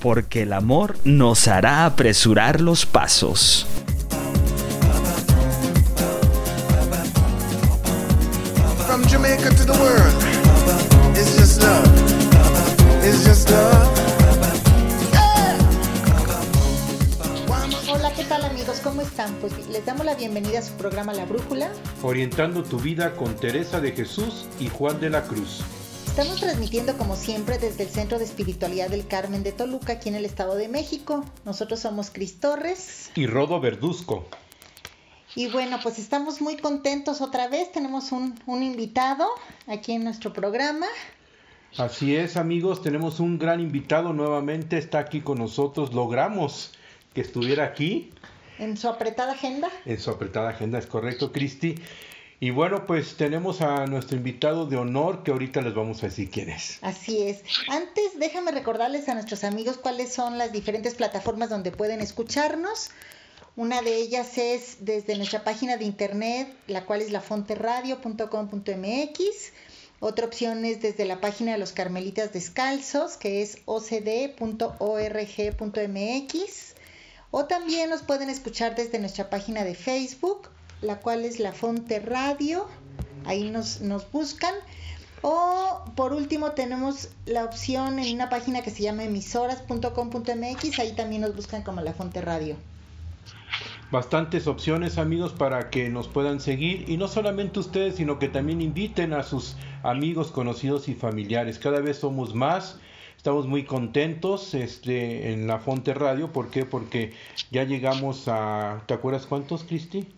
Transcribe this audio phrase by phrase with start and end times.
[0.00, 3.66] porque el amor nos hará apresurar los pasos.
[8.86, 11.86] From Jamaica to the world, it's just love.
[13.04, 13.88] It's just love.
[17.88, 18.80] Hola, ¿qué tal amigos?
[18.82, 19.34] ¿Cómo están?
[19.40, 21.70] Pues les damos la bienvenida a su programa La Brújula.
[22.02, 25.62] Orientando tu vida con Teresa de Jesús y Juan de la Cruz.
[26.10, 30.16] Estamos transmitiendo como siempre desde el Centro de Espiritualidad del Carmen de Toluca, aquí en
[30.16, 31.24] el Estado de México.
[31.44, 33.12] Nosotros somos Cris Torres.
[33.14, 34.26] Y Rodo Verduzco.
[35.36, 37.70] Y bueno, pues estamos muy contentos otra vez.
[37.70, 39.28] Tenemos un, un invitado
[39.68, 40.86] aquí en nuestro programa.
[41.78, 44.78] Así es, amigos, tenemos un gran invitado nuevamente.
[44.78, 45.94] Está aquí con nosotros.
[45.94, 46.72] Logramos
[47.14, 48.12] que estuviera aquí.
[48.58, 49.70] En su apretada agenda.
[49.86, 51.76] En su apretada agenda, es correcto, Cristi.
[52.42, 56.30] Y bueno, pues tenemos a nuestro invitado de honor que ahorita les vamos a decir
[56.30, 56.78] quién es.
[56.80, 57.42] Así es.
[57.68, 62.92] Antes, déjame recordarles a nuestros amigos cuáles son las diferentes plataformas donde pueden escucharnos.
[63.56, 69.52] Una de ellas es desde nuestra página de internet, la cual es lafonteradio.com.mx.
[70.00, 74.70] Otra opción es desde la página de los Carmelitas Descalzos, que es ocd.org.mx.
[77.32, 80.48] O también nos pueden escuchar desde nuestra página de Facebook,
[80.82, 82.66] la cual es La Fonte Radio.
[83.24, 84.54] Ahí nos, nos buscan.
[85.22, 90.78] O por último tenemos la opción en una página que se llama emisoras.com.mx.
[90.78, 92.56] Ahí también nos buscan como La Fonte Radio.
[93.90, 98.60] Bastantes opciones amigos para que nos puedan seguir y no solamente ustedes sino que también
[98.60, 101.58] inviten a sus amigos, conocidos y familiares.
[101.58, 102.78] Cada vez somos más.
[103.16, 106.32] Estamos muy contentos este, en la Fonte Radio.
[106.32, 106.64] ¿Por qué?
[106.64, 107.12] Porque
[107.50, 108.82] ya llegamos a...
[108.86, 110.08] ¿Te acuerdas cuántos, Cristi?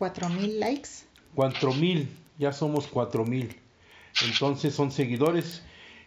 [0.00, 0.88] Cuatro mil likes.
[1.34, 2.08] Cuatro mil.
[2.38, 3.54] Ya somos cuatro mil.
[4.24, 5.60] Entonces son seguidores.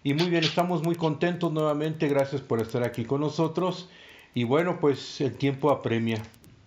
[0.03, 2.07] Y muy bien, estamos muy contentos nuevamente.
[2.07, 3.89] Gracias por estar aquí con nosotros.
[4.33, 6.23] Y bueno, pues el tiempo apremia.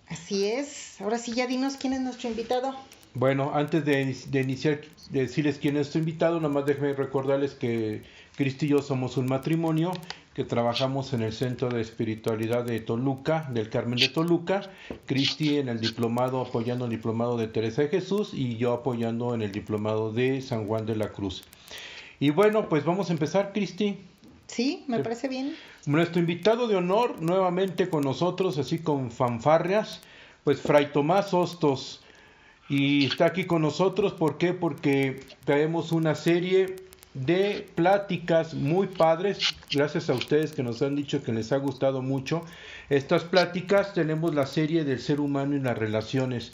[0.07, 1.01] Así es.
[1.01, 2.73] Ahora sí, ya dinos quién es nuestro invitado.
[3.13, 4.79] Bueno, antes de, de iniciar,
[5.09, 8.03] de decirles quién es nuestro invitado, nomás déjenme recordarles que
[8.37, 9.91] Cristi y yo somos un matrimonio
[10.37, 14.69] que trabajamos en el Centro de Espiritualidad de Toluca, del Carmen de Toluca,
[15.07, 19.41] Cristi en el diplomado, apoyando el diplomado de Teresa de Jesús y yo apoyando en
[19.41, 21.43] el diplomado de San Juan de la Cruz.
[22.19, 23.97] Y bueno, pues vamos a empezar, Cristi.
[24.45, 25.55] Sí, me parece bien.
[25.87, 30.01] Nuestro invitado de honor nuevamente con nosotros, así con fanfarrias,
[30.43, 32.03] pues Fray Tomás Hostos.
[32.69, 34.53] Y está aquí con nosotros, ¿por qué?
[34.53, 36.75] Porque traemos una serie
[37.25, 42.01] de pláticas muy padres, gracias a ustedes que nos han dicho que les ha gustado
[42.01, 42.45] mucho.
[42.89, 46.53] Estas pláticas tenemos la serie del ser humano y las relaciones.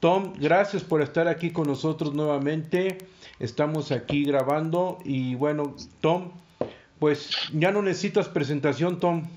[0.00, 2.98] Tom, gracias por estar aquí con nosotros nuevamente.
[3.38, 6.32] Estamos aquí grabando y bueno, Tom,
[6.98, 9.28] pues ya no necesitas presentación, Tom.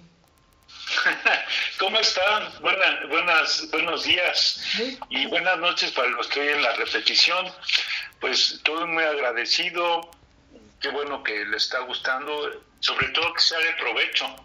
[1.79, 2.51] ¿Cómo están?
[2.61, 4.61] buenas, buenos días
[5.09, 7.45] y buenas noches para los que oyen la repetición.
[8.19, 10.09] Pues estoy muy agradecido,
[10.81, 14.35] qué bueno que le está gustando, sobre todo que sea de provecho.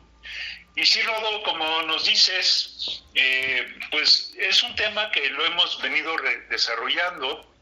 [0.75, 6.17] Y sí, Rodo, como nos dices, eh, pues es un tema que lo hemos venido
[6.49, 7.55] desarrollando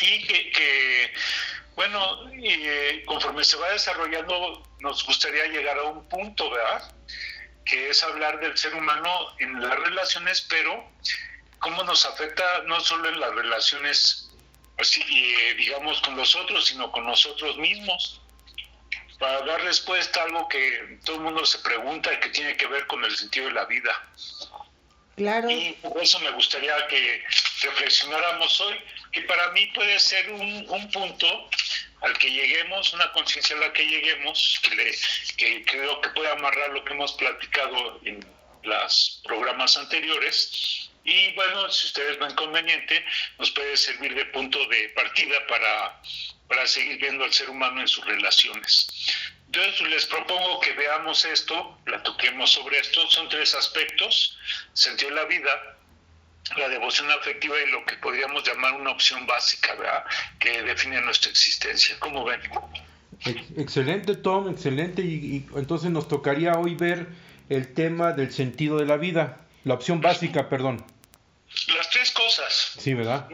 [0.00, 1.12] y que,
[1.76, 6.92] bueno, eh, conforme se va desarrollando, nos gustaría llegar a un punto, ¿verdad?
[7.64, 10.90] Que es hablar del ser humano en las relaciones, pero
[11.60, 14.33] cómo nos afecta no solo en las relaciones
[14.78, 18.20] así, eh, digamos, con los otros, sino con nosotros mismos,
[19.18, 22.66] para dar respuesta a algo que todo el mundo se pregunta y que tiene que
[22.66, 24.08] ver con el sentido de la vida.
[25.16, 25.48] Claro.
[25.48, 27.22] Y por eso me gustaría que
[27.62, 28.76] reflexionáramos hoy,
[29.12, 31.48] que para mí puede ser un, un punto
[32.00, 34.94] al que lleguemos, una conciencia a la que lleguemos, que, le,
[35.36, 38.26] que creo que puede amarrar lo que hemos platicado en
[38.64, 43.04] los programas anteriores, y bueno, si ustedes ven conveniente,
[43.38, 46.00] nos puede servir de punto de partida para,
[46.48, 48.88] para seguir viendo al ser humano en sus relaciones.
[49.46, 53.08] Entonces les propongo que veamos esto, la toquemos sobre esto.
[53.10, 54.36] Son tres aspectos,
[54.72, 55.76] sentido de la vida,
[56.56, 60.04] la devoción afectiva y lo que podríamos llamar una opción básica ¿verdad?
[60.40, 61.96] que define nuestra existencia.
[62.00, 62.40] ¿Cómo ven?
[63.56, 65.02] excelente, Tom, excelente.
[65.02, 67.08] Y, entonces nos tocaría hoy ver
[67.48, 70.84] el tema del sentido de la vida, la opción básica, perdón.
[71.76, 72.72] Las tres cosas.
[72.78, 73.28] Sí, ¿verdad?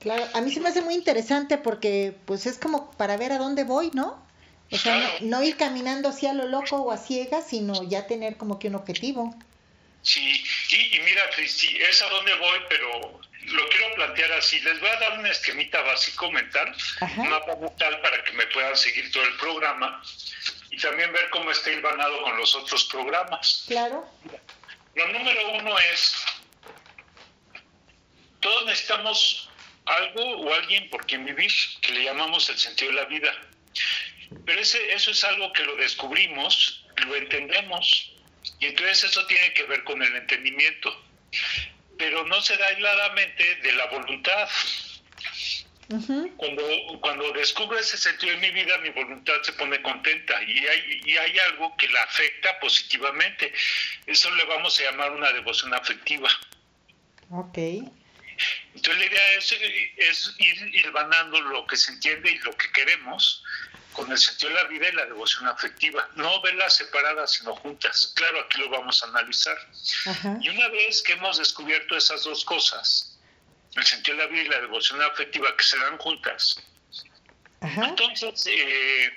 [0.00, 3.38] Claro, a mí se me hace muy interesante porque pues es como para ver a
[3.38, 4.26] dónde voy, ¿no?
[4.70, 8.36] O sea, no, ir caminando así a lo loco o a ciegas, sino ya tener
[8.36, 9.34] como que un objetivo.
[10.02, 14.60] Sí, y, mira, Cristi, es a dónde voy, pero lo quiero plantear así.
[14.60, 16.74] Les voy a dar una esquemita básico mental,
[17.16, 20.02] un mapa mental para que me puedan seguir todo el programa
[20.70, 23.64] y también ver cómo está hilvanado con los otros programas.
[23.66, 24.06] Claro.
[24.94, 26.14] Lo número uno es,
[28.40, 29.48] todos necesitamos
[29.86, 31.50] algo o alguien por quien vivir,
[31.80, 33.34] que le llamamos el sentido de la vida.
[34.44, 38.12] Pero ese, eso es algo que lo descubrimos, lo entendemos,
[38.60, 41.04] y entonces eso tiene que ver con el entendimiento.
[41.96, 44.48] Pero no se da aisladamente de la voluntad.
[46.36, 46.62] Cuando,
[47.00, 51.16] cuando descubro ese sentido en mi vida, mi voluntad se pone contenta y hay, y
[51.16, 53.52] hay algo que la afecta positivamente.
[54.06, 56.28] Eso le vamos a llamar una devoción afectiva.
[57.30, 57.58] Ok.
[58.74, 59.52] Entonces la idea es,
[59.96, 63.42] es ir, ir ganando lo que se entiende y lo que queremos
[63.92, 66.08] con el sentido de la vida y la devoción afectiva.
[66.14, 68.12] No verlas separadas, sino juntas.
[68.14, 69.58] Claro, aquí lo vamos a analizar.
[70.40, 73.18] Y una vez que hemos descubierto esas dos cosas,
[73.74, 76.62] el sentido de la vida y la devoción afectiva que se dan juntas,
[77.60, 79.14] entonces eh,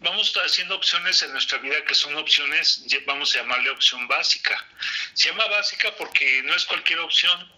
[0.00, 4.64] vamos haciendo opciones en nuestra vida que son opciones, vamos a llamarle opción básica.
[5.12, 7.52] Se llama básica porque no es cualquier opción,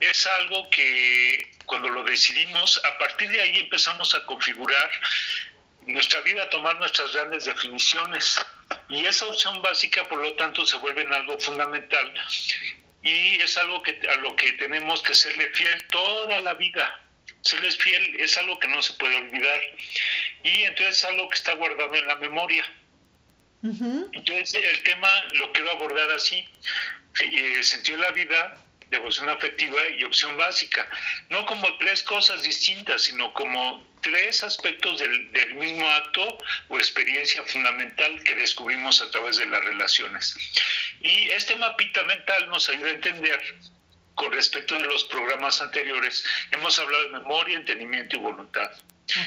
[0.00, 4.90] es algo que cuando lo decidimos, a partir de ahí empezamos a configurar
[5.86, 8.44] nuestra vida tomar nuestras grandes definiciones.
[8.88, 12.12] Y esa opción básica, por lo tanto, se vuelve en algo fundamental
[13.02, 17.00] y es algo que, a lo que tenemos que serle fiel toda la vida.
[17.42, 19.60] Serles fiel es algo que no se puede olvidar
[20.42, 22.64] y entonces es algo que está guardado en la memoria.
[23.62, 26.48] Entonces el tema lo quiero abordar así.
[27.20, 30.88] Eh, sentido de la vida devoción afectiva y opción básica.
[31.28, 36.38] No como tres cosas distintas, sino como tres aspectos del, mismo acto
[36.68, 40.36] o experiencia fundamental que descubrimos a través de las relaciones.
[41.00, 43.56] Y este mapita mental nos ayuda a entender
[44.14, 48.70] con respecto de los programas anteriores, hemos hablado de memoria, entendimiento y voluntad.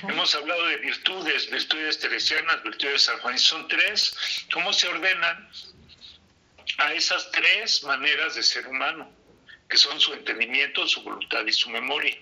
[0.03, 3.37] Hemos hablado de virtudes, virtudes teresianas, virtudes San Juan.
[3.37, 4.45] Son tres.
[4.51, 5.49] ¿Cómo se ordenan
[6.79, 9.09] a esas tres maneras de ser humano?
[9.69, 12.17] Que son su entendimiento, su voluntad y su memoria.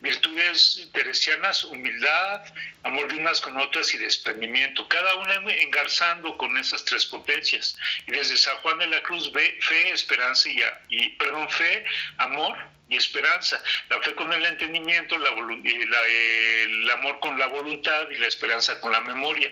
[0.00, 2.42] Virtudes teresianas, humildad,
[2.82, 7.78] amor de unas con otras y desprendimiento, cada una engarzando con esas tres potencias.
[8.06, 10.48] Y desde San Juan de la Cruz ve fe, esperanza
[10.88, 11.84] y, perdón, fe,
[12.18, 12.58] amor
[12.88, 13.62] y esperanza.
[13.88, 18.92] La fe con el entendimiento, la, el amor con la voluntad y la esperanza con
[18.92, 19.50] la memoria.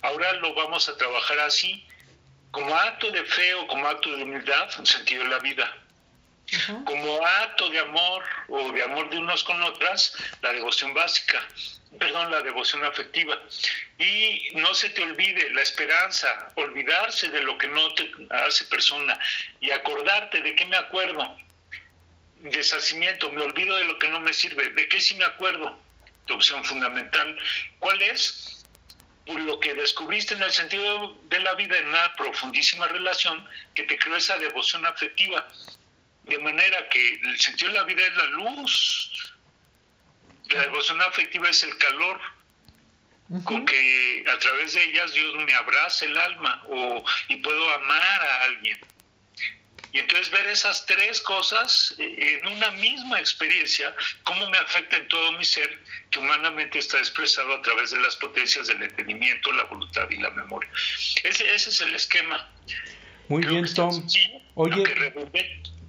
[0.00, 1.86] Ahora lo vamos a trabajar así,
[2.50, 5.81] como acto de fe o como acto de humildad, en sentido de la vida
[6.84, 11.42] como acto de amor o de amor de unos con otras, la devoción básica,
[11.98, 13.40] perdón, la devoción afectiva.
[13.98, 19.18] Y no se te olvide la esperanza, olvidarse de lo que no te hace persona
[19.60, 21.36] y acordarte de qué me acuerdo.
[22.40, 25.78] Deshacimiento, me olvido de lo que no me sirve, de qué sí me acuerdo.
[26.26, 27.36] Tu opción fundamental,
[27.78, 28.64] ¿cuál es?
[29.26, 33.84] Pues lo que descubriste en el sentido de la vida en una profundísima relación que
[33.84, 35.48] te creó esa devoción afectiva
[36.24, 39.34] de manera que el sentido de la vida es la luz,
[40.50, 42.20] la devoción afectiva es el calor,
[43.44, 48.02] con que a través de ellas Dios me abraza el alma o, y puedo amar
[48.02, 48.78] a alguien.
[49.92, 55.06] Y entonces ver esas tres cosas eh, en una misma experiencia, cómo me afecta en
[55.08, 59.64] todo mi ser, que humanamente está expresado a través de las potencias del entendimiento, la
[59.64, 60.70] voluntad y la memoria.
[61.24, 62.50] Ese, ese es el esquema.
[63.28, 64.06] Muy bien, Tom.
[64.54, 64.82] Oye,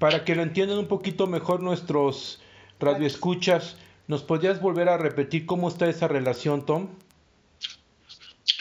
[0.04, 2.42] para que lo entiendan un poquito mejor nuestros
[2.78, 6.90] radioescuchas, ¿nos podrías volver a repetir cómo está esa relación, Tom?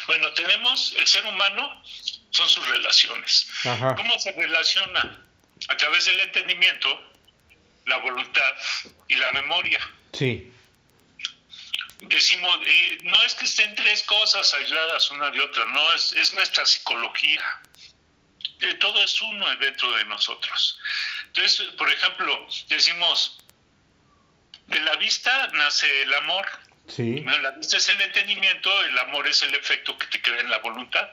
[0.06, 1.82] Bueno, tenemos el ser humano,
[2.30, 3.50] son sus relaciones.
[3.96, 5.20] ¿Cómo se relaciona?
[5.66, 6.88] A través del entendimiento,
[7.86, 8.54] la voluntad
[9.08, 9.80] y la memoria.
[10.12, 10.48] Sí.
[12.02, 16.34] Decimos, eh, no es que estén tres cosas aisladas una de otra, no, es, es
[16.34, 17.42] nuestra psicología.
[18.60, 20.78] Eh, todo es uno dentro de nosotros.
[21.34, 23.38] Entonces, por ejemplo, decimos,
[24.66, 26.46] de la vista nace el amor.
[26.88, 27.20] Sí.
[27.20, 30.58] La vista es el entendimiento, el amor es el efecto que te crea en la
[30.58, 31.08] voluntad.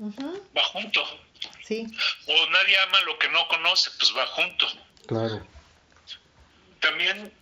[0.00, 1.04] Va junto.
[1.64, 1.86] Sí.
[2.26, 4.66] O nadie ama lo que no conoce, pues va junto.
[5.06, 5.46] Claro.
[6.80, 7.32] También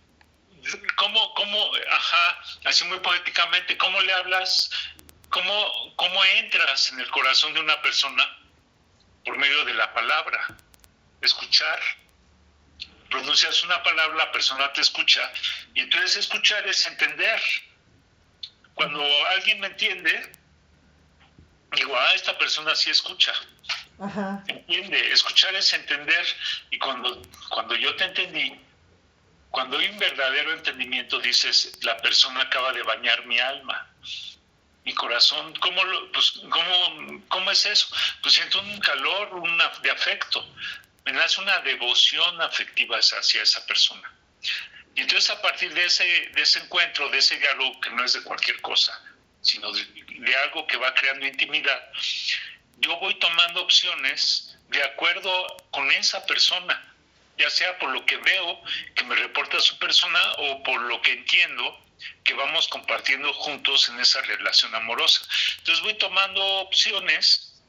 [0.95, 4.69] ¿Cómo, cómo, ajá, así muy poéticamente, cómo le hablas,
[5.29, 8.37] cómo, cómo entras en el corazón de una persona
[9.23, 10.57] por medio de la palabra?
[11.21, 11.79] Escuchar.
[13.09, 15.31] Pronuncias una palabra, la persona te escucha,
[15.73, 17.39] y entonces escuchar es entender.
[18.73, 20.31] Cuando alguien me entiende,
[21.71, 23.33] digo, ah, esta persona sí escucha.
[23.99, 24.43] Ajá.
[24.47, 26.25] Entiende, escuchar es entender,
[26.69, 28.59] y cuando, cuando yo te entendí,
[29.51, 33.87] cuando hay un verdadero entendimiento, dices, la persona acaba de bañar mi alma,
[34.83, 35.53] mi corazón.
[35.59, 35.81] ¿Cómo,
[36.13, 37.87] pues, cómo, cómo es eso?
[38.21, 40.45] Pues siento un calor una, de afecto.
[41.13, 44.13] Nace una devoción afectiva hacia esa persona.
[44.95, 48.13] Y entonces a partir de ese, de ese encuentro, de ese diálogo, que no es
[48.13, 48.99] de cualquier cosa,
[49.41, 51.81] sino de, de algo que va creando intimidad,
[52.79, 56.93] yo voy tomando opciones de acuerdo con esa persona
[57.37, 58.61] ya sea por lo que veo
[58.95, 61.79] que me reporta su persona o por lo que entiendo
[62.23, 65.21] que vamos compartiendo juntos en esa relación amorosa.
[65.59, 67.61] Entonces voy tomando opciones,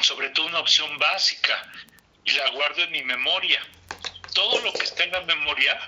[0.00, 1.70] sobre todo una opción básica,
[2.24, 3.62] y la guardo en mi memoria.
[4.34, 5.78] Todo lo que está en la memoria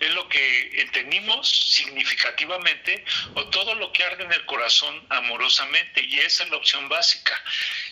[0.00, 6.18] es lo que entendimos significativamente o todo lo que arde en el corazón amorosamente y
[6.20, 7.40] esa es la opción básica.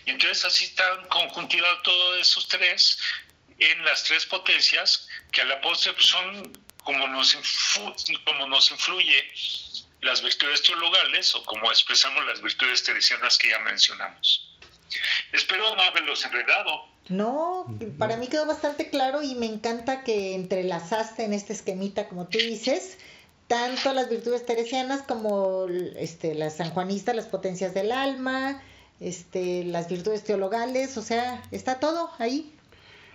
[0.07, 2.99] Y entonces así están conjuntivados todos esos tres
[3.59, 7.37] en las tres potencias que a la postre son como nos,
[8.25, 9.31] como nos influye
[10.01, 14.49] las virtudes teologales o como expresamos las virtudes teresianas que ya mencionamos.
[15.33, 16.89] Espero no haberlos enredado.
[17.09, 22.27] No, para mí quedó bastante claro y me encanta que entrelazaste en este esquemita, como
[22.27, 22.99] tú dices,
[23.47, 28.61] tanto las virtudes teresianas como este, las sanjuanistas, las potencias del alma,
[29.01, 32.53] este, las virtudes teologales, o sea, está todo ahí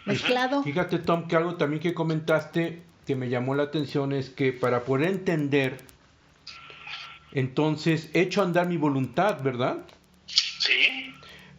[0.05, 0.63] mezclado.
[0.63, 4.85] Fíjate, Tom, que algo también que comentaste que me llamó la atención es que para
[4.85, 5.77] poder entender,
[7.31, 9.77] entonces, hecho andar mi voluntad, ¿verdad?
[10.25, 11.02] Sí.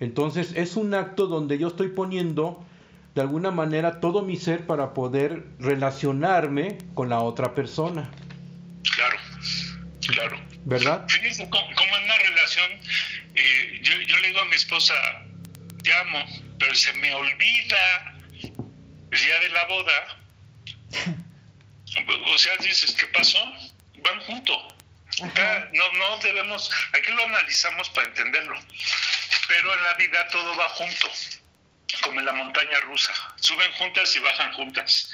[0.00, 2.64] Entonces, es un acto donde yo estoy poniendo
[3.14, 8.10] de alguna manera todo mi ser para poder relacionarme con la otra persona.
[8.94, 9.16] Claro,
[10.06, 10.40] claro.
[10.64, 11.04] ¿Verdad?
[11.08, 12.70] Fíjense como en una relación,
[13.34, 14.94] eh, yo, yo le digo a mi esposa,
[15.82, 16.24] te amo,
[16.58, 18.14] pero se me olvida
[19.10, 20.18] el día de la boda,
[22.34, 23.38] o sea, dices, ¿qué pasó?
[24.02, 24.73] Van juntos.
[25.20, 28.58] No, no debemos, aquí lo analizamos para entenderlo,
[29.48, 31.10] pero en la vida todo va junto,
[32.02, 35.10] como en la montaña rusa, suben juntas y bajan juntas.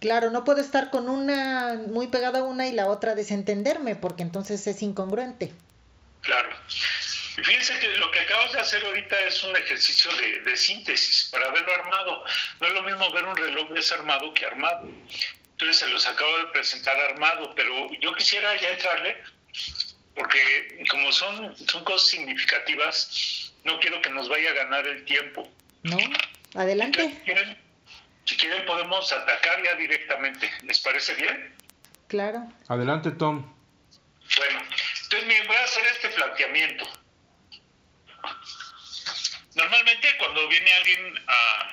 [0.00, 4.22] Claro, no puedo estar con una muy pegada a una y la otra desentenderme, porque
[4.22, 5.52] entonces es incongruente.
[6.20, 6.50] Claro.
[6.68, 10.10] Fíjense que lo que acabas de hacer ahorita es un ejercicio
[10.44, 12.24] de, síntesis para verlo armado.
[12.60, 14.88] No es lo mismo ver un reloj desarmado que armado.
[15.64, 19.16] Entonces se los acabo de presentar armado, pero yo quisiera ya entrarle,
[20.14, 25.50] porque como son, son cosas significativas, no quiero que nos vaya a ganar el tiempo.
[25.84, 25.96] No,
[26.54, 27.08] adelante.
[27.08, 27.58] si, quieren,
[28.26, 30.52] si quieren podemos atacar ya directamente.
[30.64, 31.54] ¿Les parece bien?
[32.08, 32.46] Claro.
[32.68, 33.50] Adelante, Tom.
[34.36, 34.60] Bueno,
[35.02, 36.86] entonces voy a hacer este planteamiento.
[39.54, 41.70] Normalmente cuando viene alguien a,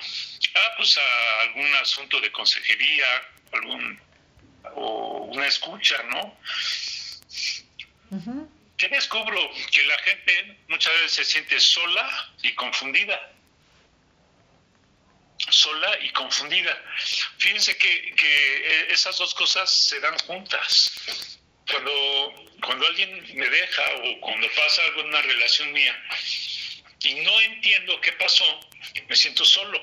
[0.78, 3.04] pues a algún asunto de consejería,
[3.52, 4.00] algún
[4.74, 6.36] o una escucha, ¿no?
[8.76, 9.40] ¿Qué descubro?
[9.70, 13.32] Que la gente muchas veces se siente sola y confundida.
[15.48, 16.76] Sola y confundida.
[17.38, 21.38] Fíjense que, que esas dos cosas se dan juntas.
[21.70, 26.04] Cuando, cuando alguien me deja o cuando pasa algo en una relación mía,
[27.04, 28.44] y no entiendo qué pasó,
[29.08, 29.82] me siento solo,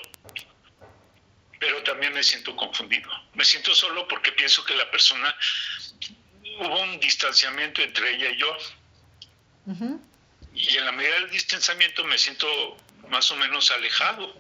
[1.60, 3.10] pero también me siento confundido.
[3.34, 5.36] Me siento solo porque pienso que la persona,
[6.60, 8.58] hubo un distanciamiento entre ella y yo.
[10.56, 12.78] Y en la medida del distanciamiento me siento
[13.10, 14.36] más o menos alejado.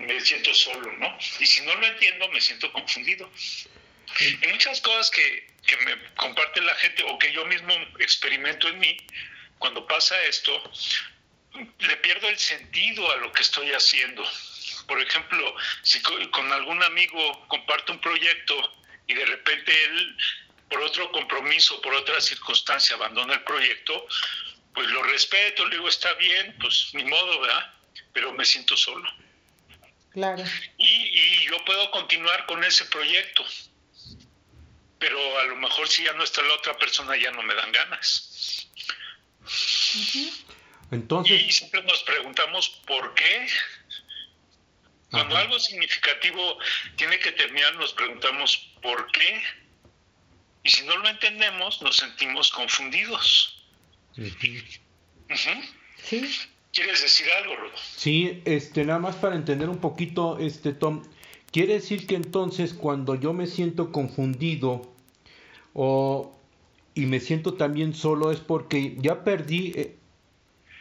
[0.00, 1.16] Me siento solo, ¿no?
[1.38, 3.30] Y si no lo entiendo, me siento confundido.
[4.20, 8.78] Hay muchas cosas que, que me comparte la gente o que yo mismo experimento en
[8.80, 8.96] mí,
[9.58, 10.72] cuando pasa esto,
[11.78, 14.24] le pierdo el sentido a lo que estoy haciendo.
[14.86, 18.54] Por ejemplo, si con algún amigo comparto un proyecto
[19.06, 20.16] y de repente él,
[20.68, 24.06] por otro compromiso, por otra circunstancia, abandona el proyecto,
[24.74, 27.74] pues lo respeto, le digo, está bien, pues ni modo, ¿verdad?
[28.12, 29.08] Pero me siento solo.
[30.12, 30.44] Claro.
[30.78, 33.44] Y, y yo puedo continuar con ese proyecto,
[34.98, 37.72] pero a lo mejor si ya no está la otra persona ya no me dan
[37.72, 38.68] ganas.
[40.90, 41.42] Entonces...
[41.42, 43.48] Y siempre nos preguntamos por qué.
[45.14, 46.58] Cuando algo significativo
[46.96, 49.42] tiene que terminar, nos preguntamos por qué.
[50.64, 53.64] Y si no lo entendemos, nos sentimos confundidos.
[54.14, 54.62] Sí.
[56.72, 57.72] ¿Quieres decir algo, Rudo?
[57.96, 61.04] Sí, este, nada más para entender un poquito, este, Tom,
[61.52, 64.92] quiere decir que entonces cuando yo me siento confundido
[65.72, 66.36] o
[66.94, 69.96] y me siento también solo es porque ya perdí eh,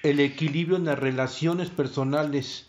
[0.04, 2.68] el equilibrio en las relaciones personales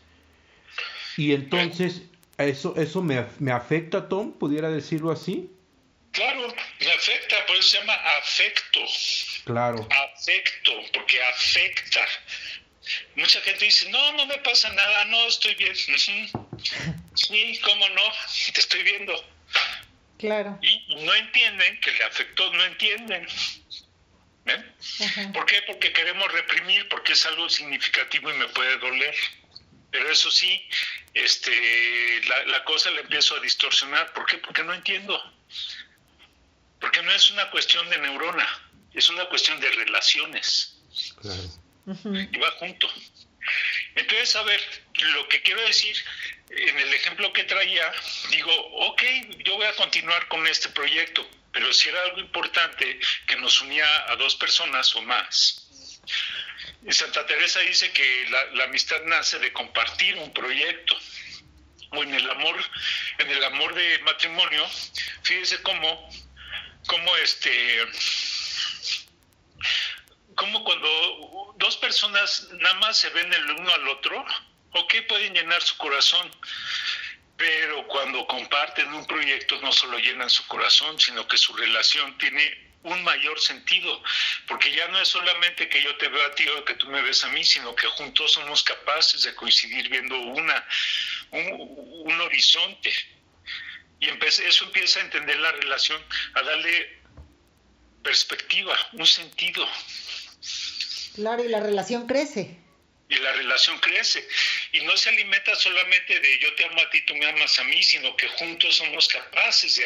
[1.17, 2.03] y entonces
[2.39, 5.51] eso eso me, me afecta, Tom, pudiera decirlo así.
[6.13, 8.81] Claro, me afecta, por eso se llama afecto.
[9.45, 9.89] Claro.
[10.15, 12.07] Afecto, porque afecta.
[13.17, 15.75] Mucha gente dice, no, no me pasa nada, no, estoy bien.
[15.75, 18.03] Sí, cómo no,
[18.53, 19.15] te estoy viendo.
[20.19, 20.59] Claro.
[20.63, 23.27] Y no entienden que le afectó, no entienden.
[24.45, 25.33] ¿Ven?
[25.33, 25.63] ¿Por qué?
[25.67, 29.15] Porque queremos reprimir, porque es algo significativo y me puede doler.
[29.95, 30.61] Pero eso sí,
[31.15, 34.13] este, la, la cosa la empiezo a distorsionar.
[34.13, 34.39] ¿Por qué?
[34.39, 35.15] Porque no entiendo.
[36.81, 38.47] Porque no es una cuestión de neurona,
[38.93, 40.81] es una cuestión de relaciones.
[41.21, 42.89] Claro y va junto.
[43.95, 44.61] Entonces, a ver,
[45.15, 45.97] lo que quiero decir,
[46.51, 47.93] en el ejemplo que traía,
[48.31, 48.53] digo,
[48.89, 49.03] ok,
[49.45, 53.87] yo voy a continuar con este proyecto, pero si era algo importante que nos unía
[54.11, 55.64] a dos personas o más.
[56.93, 60.97] Santa Teresa dice que la, amistad nace de compartir un proyecto
[61.93, 62.57] o en el amor,
[63.19, 64.67] en el amor de matrimonio,
[65.23, 66.11] fíjese cómo,
[66.87, 67.87] cómo este
[70.35, 74.25] como cuando dos personas nada más se ven el uno al otro,
[74.73, 76.31] ok, pueden llenar su corazón,
[77.37, 82.74] pero cuando comparten un proyecto no solo llenan su corazón, sino que su relación tiene
[82.85, 84.03] un mayor sentido,
[84.47, 87.03] porque ya no es solamente que yo te veo a ti o que tú me
[87.03, 90.67] ves a mí, sino que juntos somos capaces de coincidir viendo una,
[91.33, 92.93] un, horizonte.
[94.01, 96.01] Y eso empieza a entender la relación,
[96.35, 97.03] a darle
[98.03, 99.67] perspectiva, un sentido.
[101.15, 102.64] Claro, y la relación crece.
[103.15, 104.27] Y la relación crece.
[104.73, 107.65] Y no se alimenta solamente de yo te amo a ti, tú me amas a
[107.65, 109.77] mí, sino que juntos somos capaces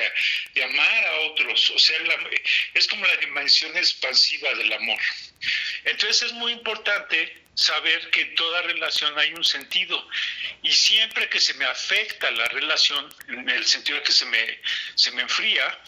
[0.55, 1.71] de, amar a otros.
[1.71, 1.99] O sea,
[2.75, 5.01] es como la dimensión expansiva del amor.
[5.85, 10.09] Entonces es muy importante saber que en toda relación hay un sentido.
[10.63, 14.61] Y siempre que se me afecta la relación, en el sentido de que se me,
[14.95, 15.79] se me enfría,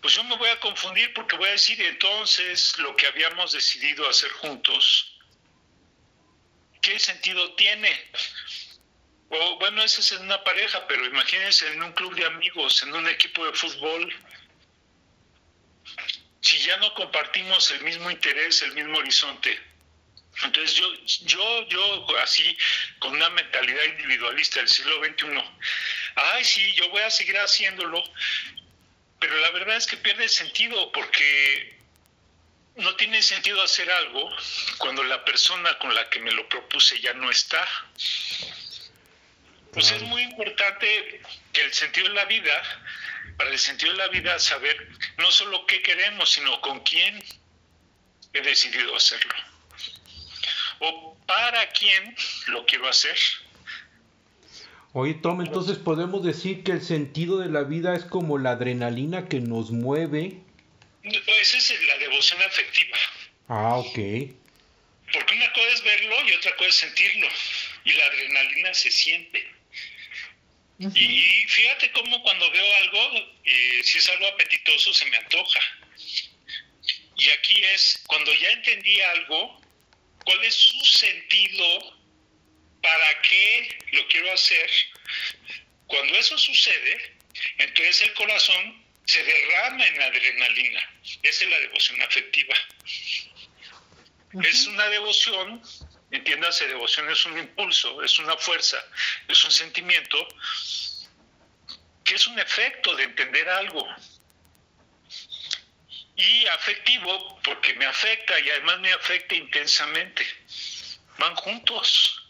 [0.00, 4.08] pues yo me voy a confundir porque voy a decir entonces lo que habíamos decidido
[4.08, 5.17] hacer juntos,
[6.80, 8.10] ¿qué sentido tiene?
[9.30, 12.94] O bueno, ese es en una pareja, pero imagínense en un club de amigos, en
[12.94, 14.14] un equipo de fútbol,
[16.40, 19.60] si ya no compartimos el mismo interés, el mismo horizonte.
[20.44, 20.86] Entonces yo,
[21.26, 22.56] yo, yo así,
[23.00, 25.42] con una mentalidad individualista del siglo XXI,
[26.14, 28.02] ay sí, yo voy a seguir haciéndolo,
[29.18, 31.77] pero la verdad es que pierde sentido porque
[32.78, 34.30] no tiene sentido hacer algo
[34.78, 37.66] cuando la persona con la que me lo propuse ya no está.
[39.72, 41.20] Pues es muy importante
[41.52, 42.62] que el sentido de la vida,
[43.36, 44.88] para el sentido de la vida, saber
[45.18, 47.22] no solo qué queremos, sino con quién
[48.32, 49.34] he decidido hacerlo.
[50.80, 52.16] O para quién
[52.48, 53.16] lo quiero hacer.
[54.92, 59.28] Oye, Tom, entonces podemos decir que el sentido de la vida es como la adrenalina
[59.28, 60.42] que nos mueve.
[61.40, 62.98] Esa es la devoción afectiva.
[63.48, 63.98] Ah, ok.
[65.12, 67.28] Porque una cosa es verlo y otra cosa es sentirlo.
[67.84, 69.46] Y la adrenalina se siente.
[70.94, 75.60] Y fíjate cómo cuando veo algo, eh, si es algo apetitoso, se me antoja.
[77.16, 79.60] Y aquí es, cuando ya entendí algo,
[80.24, 81.98] ¿cuál es su sentido
[82.82, 84.70] ¿para qué lo quiero hacer?
[85.86, 87.16] Cuando eso sucede,
[87.58, 90.80] entonces el corazón se derrama en adrenalina.
[91.22, 92.54] Esa es la devoción afectiva.
[94.44, 95.62] Es una devoción,
[96.10, 98.76] entiéndase, devoción es un impulso, es una fuerza,
[99.26, 100.28] es un sentimiento
[102.04, 103.88] que es un efecto de entender algo.
[106.16, 110.26] Y afectivo porque me afecta y además me afecta intensamente.
[111.16, 112.28] Van juntos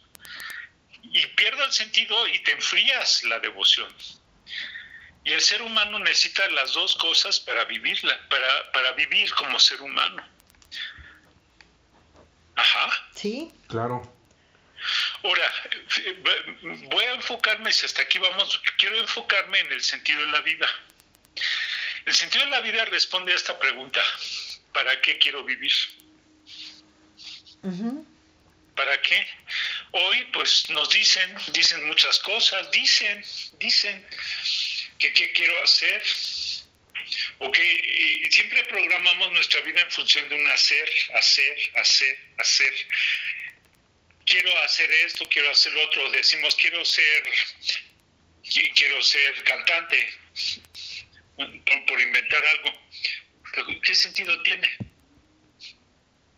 [1.02, 3.92] y pierde el sentido y te enfrías la devoción.
[5.28, 9.82] Y el ser humano necesita las dos cosas para vivirla, para, para vivir como ser
[9.82, 10.26] humano.
[12.56, 13.10] Ajá.
[13.14, 13.52] Sí.
[13.68, 14.10] Claro.
[15.22, 15.52] Ahora,
[16.64, 20.66] voy a enfocarme, si hasta aquí vamos, quiero enfocarme en el sentido de la vida.
[22.06, 24.00] El sentido de la vida responde a esta pregunta,
[24.72, 25.74] ¿para qué quiero vivir?
[28.74, 29.26] ¿Para qué?
[29.90, 33.22] Hoy pues nos dicen, dicen muchas cosas, dicen,
[33.58, 34.06] dicen,
[34.98, 36.02] ¿Qué, quiero hacer?
[37.38, 42.74] O que siempre programamos nuestra vida en función de un hacer, hacer, hacer, hacer.
[44.26, 46.10] Quiero hacer esto, quiero hacer lo otro.
[46.10, 47.22] Decimos, quiero ser,
[48.74, 50.12] quiero ser cantante,
[51.86, 53.80] por, inventar algo.
[53.82, 54.68] ¿Qué sentido tiene?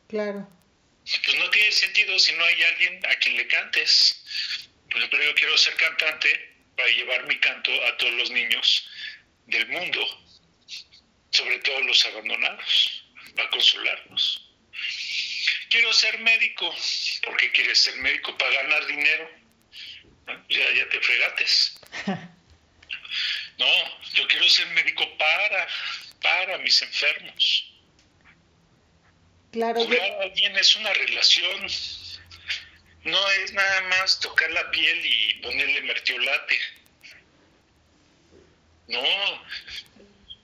[0.08, 0.48] Claro.
[1.24, 4.22] Pues no tiene sentido si no hay alguien a quien le cantes.
[4.88, 6.49] Por ejemplo, yo quiero ser cantante
[6.80, 8.88] para llevar mi canto a todos los niños
[9.46, 10.00] del mundo,
[11.30, 13.04] sobre todo los abandonados,
[13.36, 14.50] para consolarnos.
[15.68, 16.74] Quiero ser médico,
[17.24, 19.30] porque quieres ser médico para ganar dinero.
[20.48, 21.80] Ya, ya te fregates.
[23.58, 23.66] No,
[24.14, 25.68] yo quiero ser médico para,
[26.22, 27.74] para mis enfermos.
[29.52, 29.84] Claro.
[29.84, 31.68] Curar a alguien es una relación.
[33.04, 36.60] No es nada más tocar la piel y ponerle mertiolate.
[38.88, 39.44] No.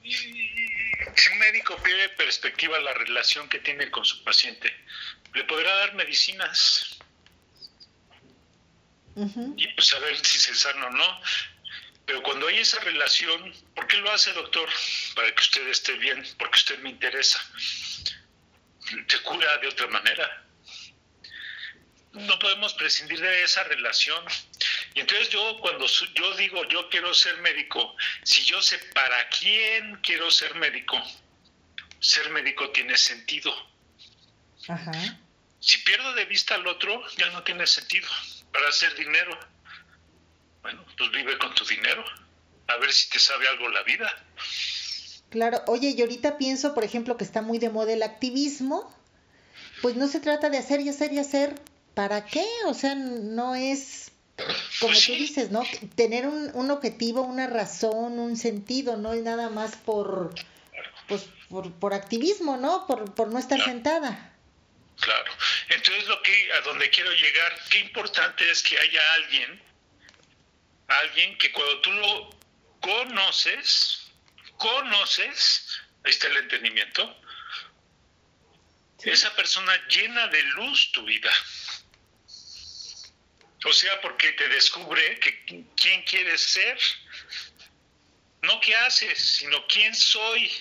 [0.03, 4.75] Si un médico pierde perspectiva a la relación que tiene con su paciente,
[5.35, 6.99] le podrá dar medicinas.
[9.57, 11.21] Y pues saber si se sana o no.
[12.07, 14.69] Pero cuando hay esa relación, ¿por qué lo hace, doctor?
[15.14, 17.40] Para que usted esté bien, porque usted me interesa.
[19.09, 20.45] Se cura de otra manera.
[22.16, 24.24] No podemos prescindir de esa relación.
[24.94, 29.96] Y entonces yo cuando yo digo yo quiero ser médico, si yo sé para quién
[30.02, 30.96] quiero ser médico,
[32.00, 33.52] ser médico tiene sentido.
[35.61, 38.09] Si pierdo de vista al otro, ya no tiene sentido
[38.52, 39.38] para hacer dinero
[40.66, 42.05] bueno, pues vive con tu dinero,
[42.66, 44.12] a ver si te sabe algo la vida.
[45.31, 48.92] Claro, oye, y ahorita pienso, por ejemplo, que está muy de moda el activismo,
[49.81, 51.55] pues no se trata de hacer y hacer y hacer,
[51.96, 52.46] ¿para qué?
[52.66, 54.12] O sea, no es,
[54.80, 55.64] como pues tú dices, ¿no?
[55.94, 60.35] Tener un, un, objetivo, una razón, un sentido, no es nada más por,
[61.09, 62.87] pues, por, por activismo, ¿no?
[62.87, 64.35] Por, por no estar sentada.
[65.00, 65.32] Claro.
[65.70, 69.66] Entonces, lo que a donde quiero llegar, qué importante es que haya alguien
[70.88, 72.30] alguien que cuando tú lo
[72.80, 74.11] conoces,
[74.59, 77.16] conoces, ahí está el entendimiento,
[79.02, 81.30] esa persona llena de luz tu vida.
[83.64, 86.79] O sea, porque te descubre que quién quieres ser,
[88.42, 90.53] no qué haces, sino quién soy.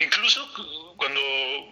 [0.00, 1.20] Incluso cuando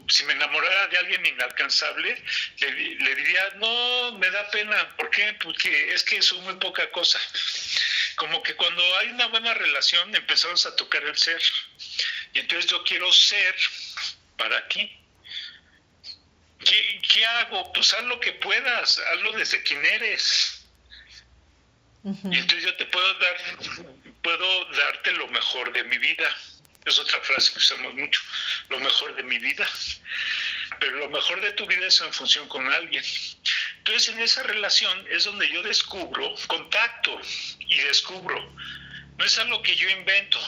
[0.08, 2.22] si me enamorara de alguien inalcanzable,
[2.58, 4.96] le, diría, no, me da pena.
[4.96, 5.34] ¿Por qué?
[5.42, 7.20] Porque es que soy muy poca cosa.
[8.16, 11.40] Como que cuando hay una buena relación empezamos a tocar el ser.
[12.34, 13.54] Y entonces yo quiero ser
[14.36, 14.99] para aquí.
[16.64, 17.72] ¿Qué, ¿Qué, hago?
[17.72, 20.66] Pues haz lo que puedas, hazlo desde quien eres.
[22.04, 23.36] Y entonces yo te puedo dar,
[24.22, 26.34] puedo darte lo mejor de mi vida
[26.84, 28.20] es otra frase que usamos mucho,
[28.68, 29.68] lo mejor de mi vida.
[30.78, 33.04] Pero lo mejor de tu vida es en función con alguien.
[33.78, 37.20] Entonces en esa relación es donde yo descubro contacto
[37.58, 38.56] y descubro.
[39.18, 40.38] No es algo que yo invento.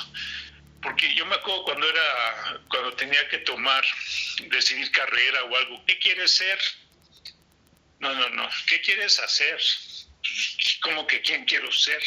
[0.83, 3.85] Porque yo me acuerdo cuando era, cuando tenía que tomar,
[4.49, 6.59] decidir carrera o algo, ¿qué quieres ser?
[8.01, 8.49] No, no, no.
[8.66, 9.61] ¿Qué quieres hacer?
[10.83, 12.03] Como que quién quiero ser.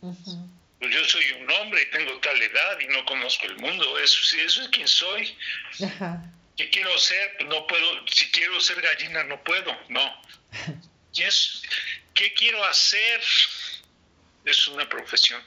[0.00, 4.36] Pues yo soy un hombre y tengo tal edad y no conozco el mundo, eso,
[4.36, 5.36] eso es quien soy.
[6.56, 7.36] ¿Qué quiero ser?
[7.38, 10.22] Pues no puedo, si quiero ser gallina no puedo, no.
[12.14, 13.20] ¿Qué quiero hacer?
[14.44, 15.42] Es una profesión.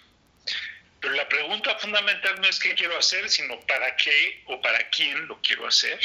[1.08, 5.26] Pero la pregunta fundamental no es qué quiero hacer, sino para qué o para quién
[5.28, 5.98] lo quiero hacer.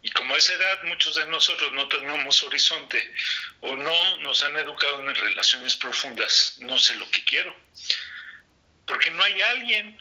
[0.00, 3.12] Y como a esa edad muchos de nosotros no tenemos horizonte
[3.60, 7.54] o no nos han educado en relaciones profundas, no sé lo que quiero.
[8.86, 10.00] Porque no hay alguien,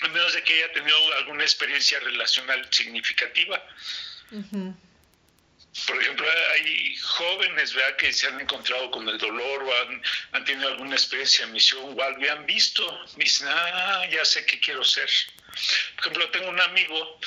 [0.00, 3.62] a menos de que haya tenido alguna experiencia relacional significativa.
[5.86, 7.96] Por ejemplo, hay jóvenes ¿verdad?
[7.96, 12.02] que se han encontrado con el dolor o han, tenido alguna experiencia de misión o
[12.02, 15.08] algo y han visto, dicen, ah, ya sé qué quiero ser.
[15.96, 17.18] Por ejemplo, tengo un amigo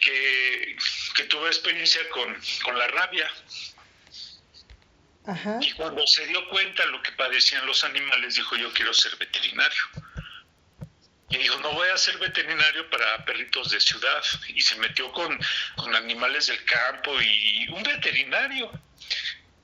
[0.00, 0.76] que,
[1.14, 3.32] que tuvo experiencia con, la rabia.
[5.60, 9.16] Y cuando se dio cuenta de lo que padecían los animales, dijo, yo quiero ser
[9.16, 9.82] veterinario.
[11.34, 14.22] Y dijo, no voy a ser veterinario para perritos de ciudad.
[14.48, 15.36] Y se metió con,
[15.74, 18.70] con animales del campo y un veterinario.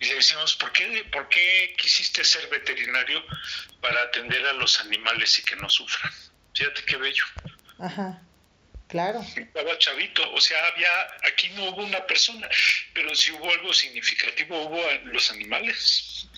[0.00, 3.22] Y le decimos, ¿por qué, ¿por qué quisiste ser veterinario
[3.80, 6.12] para atender a los animales y que no sufran?
[6.54, 7.24] Fíjate qué bello.
[7.78, 8.20] Ajá.
[8.88, 9.24] Claro.
[9.36, 10.90] Estaba chavito, o sea, había,
[11.30, 12.48] aquí no hubo una persona,
[12.92, 16.28] pero si hubo algo significativo, hubo los animales.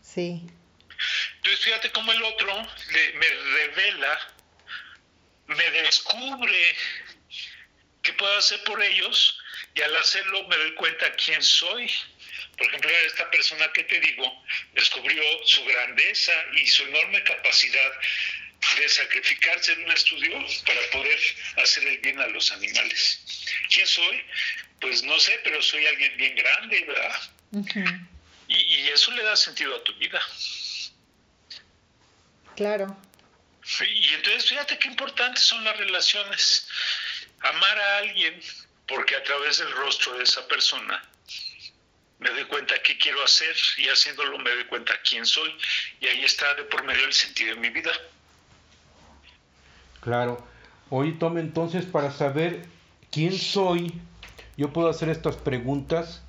[0.00, 0.46] Sí.
[1.40, 2.54] Entonces fíjate cómo el otro
[3.14, 4.34] me revela,
[5.46, 6.76] me descubre
[8.02, 9.40] qué puedo hacer por ellos
[9.74, 11.90] y al hacerlo me doy cuenta quién soy.
[12.58, 17.92] Por ejemplo, esta persona que te digo descubrió su grandeza y su enorme capacidad
[18.76, 21.18] de sacrificarse en un estudio para poder
[21.56, 23.24] hacer el bien a los animales.
[23.70, 24.22] ¿Quién soy?
[24.78, 27.20] Pues no sé, pero soy alguien bien grande, ¿verdad?
[28.46, 30.22] y, y, eso le da sentido a tu vida.
[32.60, 32.94] Claro.
[33.80, 36.68] Y entonces fíjate qué importantes son las relaciones.
[37.40, 38.38] Amar a alguien
[38.86, 41.02] porque a través del rostro de esa persona
[42.18, 45.50] me doy cuenta qué quiero hacer y haciéndolo me doy cuenta quién soy
[46.00, 47.92] y ahí está de por medio el sentido de mi vida.
[50.02, 50.46] Claro.
[50.90, 52.66] Hoy tome entonces para saber
[53.10, 53.94] quién soy,
[54.58, 56.22] yo puedo hacer estas preguntas.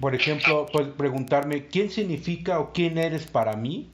[0.00, 3.93] Por ejemplo, pues preguntarme quién significa o quién eres para mí.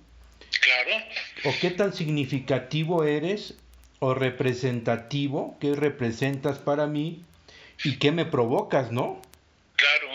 [0.60, 1.04] Claro.
[1.44, 3.54] O qué tan significativo eres
[3.98, 7.24] o representativo, qué representas para mí
[7.84, 9.22] y qué me provocas, ¿no?
[9.76, 10.08] Claro,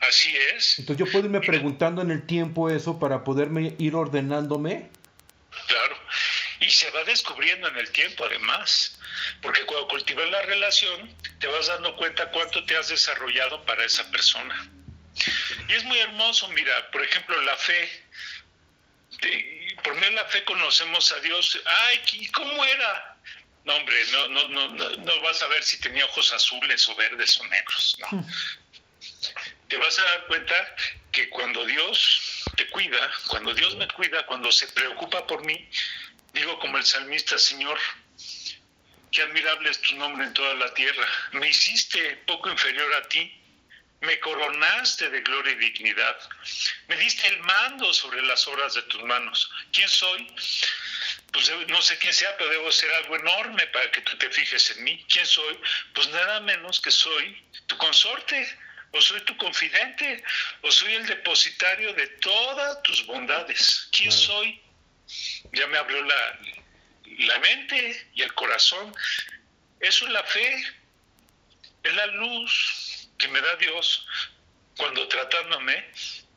[0.00, 0.78] así es.
[0.78, 4.90] Entonces yo puedo irme preguntando en el tiempo eso para poderme ir ordenándome.
[5.68, 5.96] Claro,
[6.60, 8.98] y se va descubriendo en el tiempo además,
[9.40, 14.10] porque cuando cultivas la relación te vas dando cuenta cuánto te has desarrollado para esa
[14.10, 14.70] persona.
[15.68, 17.88] Y es muy hermoso, mira, por ejemplo, la fe.
[19.82, 21.58] Por medio de la fe conocemos a Dios.
[21.64, 23.16] Ay, ¿y cómo era?
[23.64, 27.38] No, hombre, no, no, no, no, vas a ver si tenía ojos azules o verdes
[27.38, 27.96] o negros.
[28.00, 28.18] No.
[28.18, 28.26] Hmm.
[29.68, 30.54] Te vas a dar cuenta
[31.10, 35.68] que cuando Dios te cuida, cuando Dios me cuida, cuando se preocupa por mí,
[36.32, 37.78] digo como el salmista, Señor,
[39.10, 41.06] qué admirable es tu nombre en toda la tierra.
[41.32, 43.32] Me hiciste poco inferior a ti
[44.00, 46.16] me coronaste de gloria y dignidad,
[46.88, 49.50] me diste el mando sobre las obras de tus manos.
[49.72, 50.26] ¿Quién soy?
[51.32, 54.70] Pues no sé quién sea, pero debo ser algo enorme para que tú te fijes
[54.70, 55.04] en mí.
[55.08, 55.58] ¿Quién soy?
[55.94, 58.58] Pues nada menos que soy tu consorte,
[58.92, 60.22] o soy tu confidente,
[60.62, 63.88] o soy el depositario de todas tus bondades.
[63.92, 64.60] ¿Quién soy?
[65.52, 66.38] Ya me abrió la,
[67.04, 68.94] la mente y el corazón.
[69.80, 70.64] Eso es la fe,
[71.82, 72.85] es la luz,
[73.26, 74.06] que me da Dios
[74.76, 75.84] cuando tratándome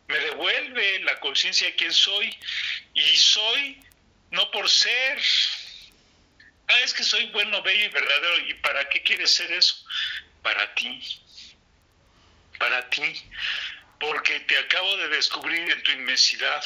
[0.07, 2.35] me devuelve la conciencia de quién soy
[2.95, 3.79] y soy
[4.31, 5.21] no por ser.
[6.67, 8.39] Ah, es que soy bueno, bello y verdadero.
[8.47, 9.85] ¿Y para qué quieres ser eso?
[10.41, 10.99] Para ti.
[12.57, 13.21] Para ti.
[13.99, 16.63] Porque te acabo de descubrir en tu inmensidad.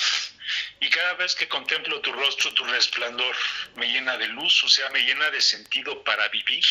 [0.79, 3.35] Y cada vez que contemplo tu rostro, tu resplandor,
[3.75, 6.63] me llena de luz, o sea, me llena de sentido para vivir.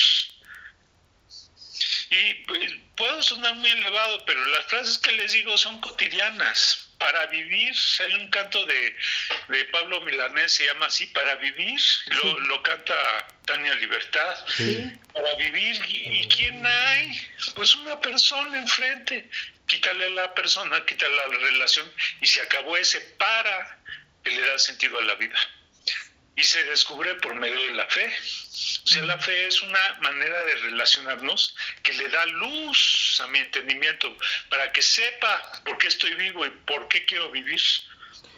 [2.13, 6.91] Y pues, puedo sonar muy elevado, pero las frases que les digo son cotidianas.
[6.99, 8.95] Para vivir, hay un canto de,
[9.73, 11.81] Pablo Milanés, se llama así, para vivir,
[12.47, 12.95] lo, canta
[13.47, 14.45] Tania Libertad.
[15.15, 17.19] Para vivir, ¿y, quién hay?
[17.55, 19.31] Pues una persona enfrente.
[19.67, 23.79] Quítale a la persona, quítale la relación y se acabó ese para
[24.23, 25.39] que le da sentido a la vida
[26.35, 28.07] y se descubre por medio de la fe.
[28.85, 33.39] O sea, la fe es una manera de relacionarnos que le da luz a mi
[33.39, 34.17] entendimiento
[34.49, 37.61] para que sepa por qué estoy vivo y por qué quiero vivir.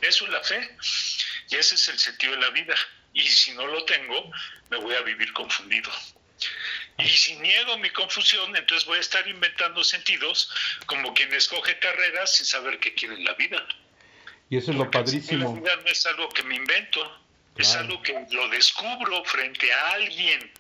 [0.02, 0.76] Eso es la fe.
[1.50, 2.74] Y ese es el sentido de la vida.
[3.12, 4.30] Y si no lo tengo,
[4.70, 5.90] me voy a vivir confundido.
[6.98, 10.50] Y si niego mi confusión, entonces voy a estar inventando sentidos
[10.86, 13.66] como quien escoge carreras sin saber qué quiere en la vida.
[14.50, 15.54] Y eso es lo padrísimo.
[15.54, 17.23] La vida no es algo que me invento,
[17.56, 20.52] es algo que lo descubro frente a alguien.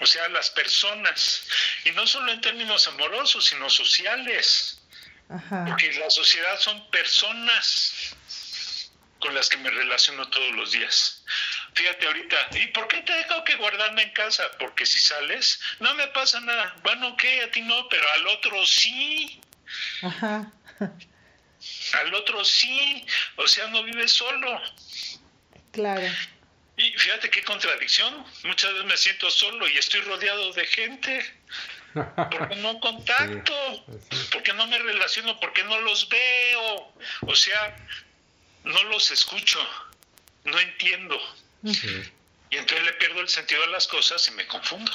[0.00, 1.46] O sea, las personas.
[1.84, 4.80] Y no solo en términos amorosos, sino sociales.
[5.66, 8.16] Porque la sociedad son personas
[9.20, 11.24] con las que me relaciono todos los días.
[11.74, 14.44] Fíjate ahorita, ¿y por qué te dejo que guardarme en casa?
[14.58, 16.76] Porque si sales, no me pasa nada.
[16.82, 19.40] Bueno, ok, a ti no, pero al otro sí.
[20.02, 20.52] Ajá.
[21.94, 23.04] Al otro sí.
[23.36, 24.62] O sea, no vives solo.
[25.76, 26.06] Claro.
[26.78, 28.24] Y fíjate qué contradicción.
[28.44, 31.22] Muchas veces me siento solo y estoy rodeado de gente.
[31.92, 33.54] Porque no contacto,
[34.32, 36.92] porque no me relaciono, porque no los veo.
[37.26, 37.76] O sea,
[38.64, 39.58] no los escucho,
[40.44, 41.18] no entiendo.
[41.62, 44.92] Y entonces le pierdo el sentido a las cosas y me confundo.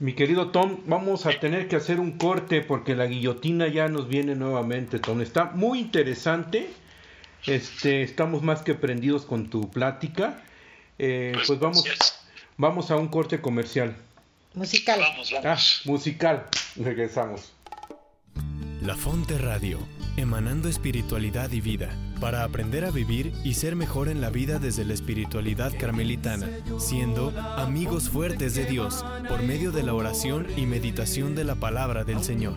[0.00, 4.08] Mi querido Tom, vamos a tener que hacer un corte porque la guillotina ya nos
[4.08, 5.22] viene nuevamente, Tom.
[5.22, 6.68] Está muy interesante
[7.46, 10.42] este, estamos más que prendidos con tu plática.
[10.98, 11.84] Eh, pues, pues vamos,
[12.56, 13.96] vamos a un corte comercial.
[14.54, 15.00] Musical.
[15.44, 16.46] Ah, musical.
[16.76, 17.52] Regresamos.
[18.80, 19.78] La Fonte Radio
[20.16, 24.84] emanando espiritualidad y vida, para aprender a vivir y ser mejor en la vida desde
[24.84, 31.34] la espiritualidad carmelitana, siendo amigos fuertes de Dios por medio de la oración y meditación
[31.34, 32.56] de la palabra del Señor.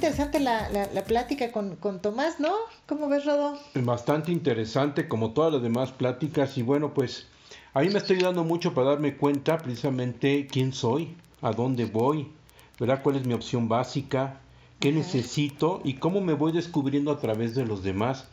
[0.00, 2.54] Interesante la, la, plática con, con, Tomás, ¿no?
[2.86, 3.58] ¿Cómo ves, Rodo?
[3.74, 7.26] Bastante interesante, como todas las demás pláticas, y bueno, pues
[7.74, 12.28] ahí me estoy dando mucho para darme cuenta precisamente quién soy, a dónde voy,
[12.78, 13.02] ¿verdad?
[13.02, 14.40] ¿Cuál es mi opción básica?
[14.78, 15.82] ¿Qué necesito?
[15.84, 18.26] Y cómo me voy descubriendo a través de los demás.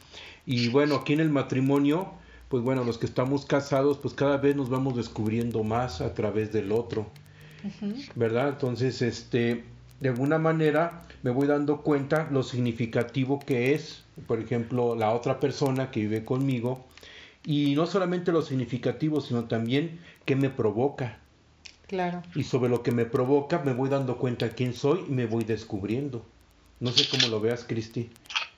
[0.46, 2.14] Y bueno, aquí en el matrimonio,
[2.48, 6.54] pues bueno, los que estamos casados, pues cada vez nos vamos descubriendo más a través
[6.54, 7.08] del otro.
[8.16, 8.48] ¿Verdad?
[8.48, 9.66] Entonces, este,
[10.00, 15.40] de alguna manera me voy dando cuenta lo significativo que es, por ejemplo, la otra
[15.40, 16.86] persona que vive conmigo,
[17.46, 21.20] y no solamente lo significativo, sino también qué me provoca.
[21.88, 22.22] Claro.
[22.36, 25.46] Y sobre lo que me provoca me voy dando cuenta quién soy y me voy
[25.46, 26.26] descubriendo.
[26.80, 28.10] No sé cómo lo veas, Cristi.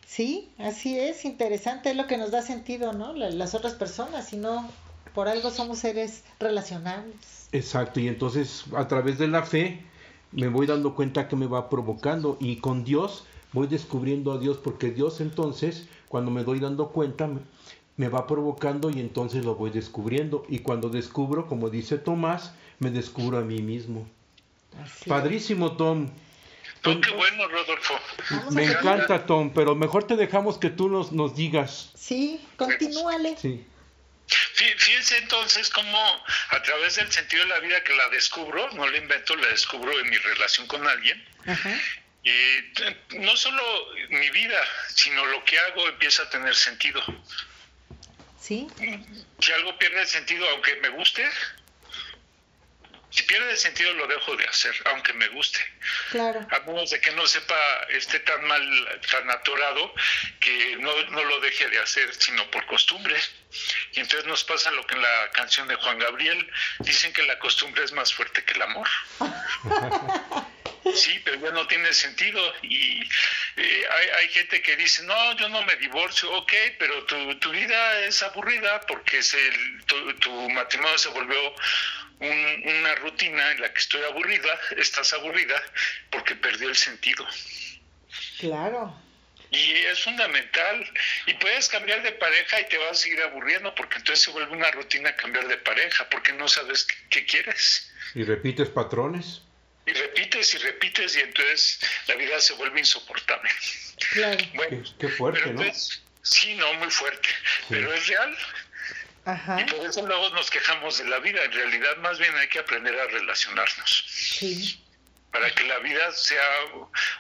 [0.06, 3.14] Sí, así es, interesante, es lo que nos da sentido, ¿no?
[3.14, 4.68] Las otras personas, si no,
[5.14, 7.48] por algo somos seres relacionables.
[7.52, 9.84] Exacto, y entonces a través de la fe
[10.32, 14.58] me voy dando cuenta que me va provocando y con Dios voy descubriendo a Dios
[14.58, 17.30] porque Dios entonces cuando me doy dando cuenta
[17.98, 22.92] me va provocando y entonces lo voy descubriendo y cuando descubro como dice Tomás me
[22.92, 24.08] descubro a mí mismo
[25.08, 26.08] padrísimo Tom
[26.82, 27.94] Tom, qué bueno, Rodolfo.
[28.52, 31.92] Me encanta, Tom, pero mejor te dejamos que tú nos, nos digas.
[31.94, 33.36] Sí, continúale.
[33.38, 33.66] Sí.
[34.54, 38.98] Fíjense entonces cómo a través del sentido de la vida que la descubro, no la
[38.98, 41.26] invento, la descubro en mi relación con alguien.
[43.12, 44.60] no solo mi vida,
[44.94, 47.02] sino lo que hago empieza a tener sentido.
[48.40, 48.68] Sí.
[49.40, 51.30] Si algo pierde sentido, aunque me guste,
[53.12, 55.60] si pierde sentido lo dejo de hacer, aunque me guste.
[56.12, 56.46] Claro.
[56.52, 57.56] A menos de que no sepa,
[57.90, 59.94] esté tan mal, tan atorado,
[60.40, 63.16] que no, no lo deje de hacer, sino por costumbre.
[63.94, 67.40] Y entonces nos pasa lo que en la canción de Juan Gabriel dicen que la
[67.40, 68.88] costumbre es más fuerte que el amor.
[70.96, 72.42] Sí, pero ya no tiene sentido.
[72.64, 73.02] Y
[73.58, 73.84] eh,
[74.18, 78.24] hay, gente que dice, no, yo no me divorcio, ok, pero tu, tu vida es
[78.24, 81.38] aburrida porque es el, tu matrimonio se volvió
[82.20, 85.62] una rutina en la que estoy aburrida, estás aburrida
[86.10, 87.26] porque perdió el sentido.
[88.40, 88.96] Claro.
[89.52, 90.94] Y es fundamental.
[91.26, 94.56] Y puedes cambiar de pareja y te vas a seguir aburriendo porque entonces se vuelve
[94.56, 97.92] una rutina cambiar de pareja porque no sabes qué, quieres.
[98.14, 99.42] ¿Y repites patrones?
[99.88, 103.50] Y repites repites y repites y entonces la vida se vuelve insoportable.
[104.12, 104.46] Claro.
[104.54, 105.64] Bueno, qué, fuerte, ¿no?
[106.22, 107.30] sí, no, muy fuerte,
[107.70, 108.38] pero es real.
[109.32, 109.62] Ajá.
[109.62, 111.44] Y por eso luego nos quejamos de la vida.
[111.44, 114.06] En realidad, más bien hay que aprender a relacionarnos.
[114.08, 114.84] Sí.
[115.32, 116.44] Para que la vida sea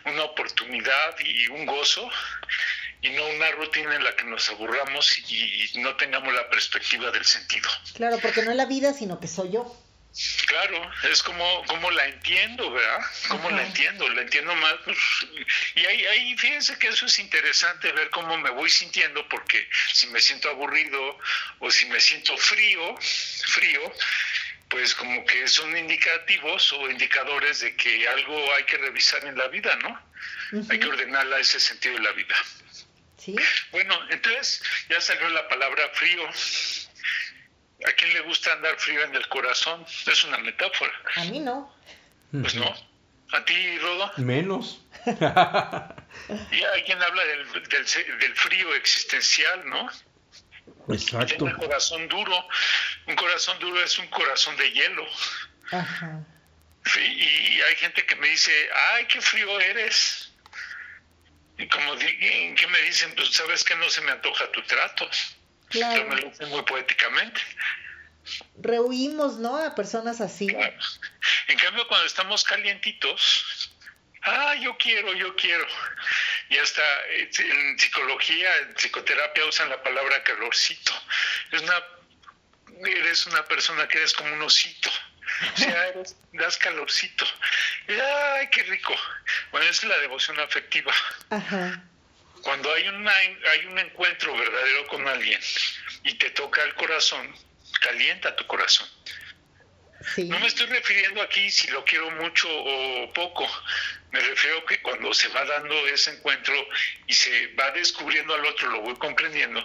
[0.05, 2.09] una oportunidad y un gozo
[3.01, 7.23] y no una rutina en la que nos aburramos y, no tengamos la perspectiva del
[7.23, 7.69] sentido.
[7.95, 9.75] Claro, porque no es la vida, sino que soy yo.
[10.47, 12.99] Claro, es como, como la entiendo, ¿verdad?
[13.27, 14.75] Como la entiendo, la entiendo más.
[14.83, 14.97] Pues,
[15.75, 20.07] y ahí, ahí fíjense que eso es interesante, ver cómo me voy sintiendo, porque si
[20.07, 21.17] me siento aburrido
[21.59, 23.93] o si me siento frío, frío,
[24.69, 29.47] pues como que son indicativos o indicadores de que algo hay que revisar en la
[29.47, 30.01] vida, ¿no?
[30.69, 32.35] Hay que ordenarla ese sentido de la vida.
[33.17, 33.35] ¿Sí?
[33.71, 36.27] Bueno, entonces ya salió la palabra frío.
[37.87, 39.85] ¿A quién le gusta andar frío en el corazón?
[40.05, 40.91] Es una metáfora.
[41.15, 41.73] A mí no.
[42.31, 42.75] Pues no.
[43.31, 44.11] ¿A ti, Rodo?
[44.17, 44.81] Menos.
[45.05, 49.89] y hay quien habla del, del, frío existencial, ¿no?
[50.89, 51.45] Exacto.
[51.45, 52.47] Un corazón duro.
[53.07, 55.07] Un corazón duro es un corazón de hielo.
[55.71, 56.25] Ajá.
[56.97, 58.51] Y hay gente que me dice,
[58.93, 60.33] ay, qué frío eres.
[61.57, 65.09] Y como que me dicen, pues sabes que no se me antoja tu trato.
[65.69, 66.07] Claro.
[66.07, 67.41] me lo muy poéticamente.
[68.61, 69.57] Rehuimos, ¿no?
[69.57, 70.47] A personas así.
[71.47, 73.71] En cambio, cuando estamos calientitos,
[74.23, 75.65] ah, yo quiero, yo quiero.
[76.49, 80.91] Y hasta eh, en psicología, en psicoterapia usan la palabra calorcito.
[81.51, 81.83] Es una,
[82.85, 84.89] eres una persona que eres como un osito.
[85.53, 87.25] O sea, eres, das calorcito.
[87.87, 88.95] ay, qué rico.
[89.51, 90.93] Bueno, es la devoción afectiva.
[91.29, 91.83] Ajá
[92.43, 95.39] cuando hay, una, hay un encuentro verdadero con alguien
[96.03, 97.33] y te toca el corazón,
[97.81, 98.87] calienta tu corazón.
[100.17, 103.45] No me estoy refiriendo aquí si lo quiero mucho o poco,
[104.11, 106.53] me refiero que cuando se va dando ese encuentro
[107.05, 109.63] y se va descubriendo al otro, lo voy comprendiendo,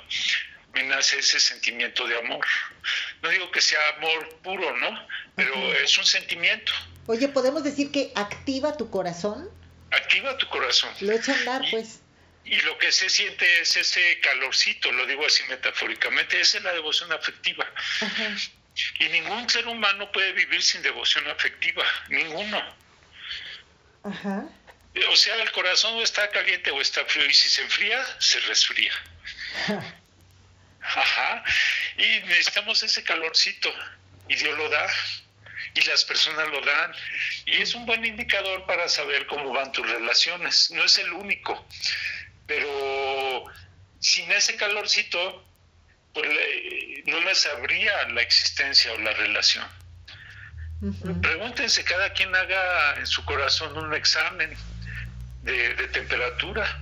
[0.74, 2.44] me nace ese sentimiento de amor.
[3.22, 5.06] No digo que sea amor puro, ¿no?
[5.36, 6.72] Pero es un sentimiento.
[7.06, 9.48] Oye, ¿podemos decir que activa tu corazón?
[9.92, 10.90] Activa tu corazón.
[11.00, 12.00] Lo echa a andar, pues
[12.44, 16.72] y lo que se siente es ese calorcito, lo digo así metafóricamente, esa es la
[16.72, 17.66] devoción afectiva.
[18.98, 22.76] Y ningún ser humano puede vivir sin devoción afectiva, ninguno.
[24.02, 28.92] O sea, el corazón está caliente o está frío, y si se enfría, se resfría.
[30.82, 31.44] Ajá.
[31.96, 33.72] Y necesitamos ese calorcito,
[34.28, 34.86] y Dios lo da,
[35.74, 36.94] y las personas lo dan,
[37.46, 40.70] y es un buen indicador para saber cómo van tus relaciones.
[40.70, 41.66] No es el único,
[42.46, 43.44] pero
[44.00, 45.44] sin ese calorcito,
[46.12, 46.28] pues
[47.06, 49.64] no me sabría la existencia o la relación.
[51.22, 54.54] Pregúntense, cada quien haga en su corazón un examen
[55.42, 56.80] de, temperatura.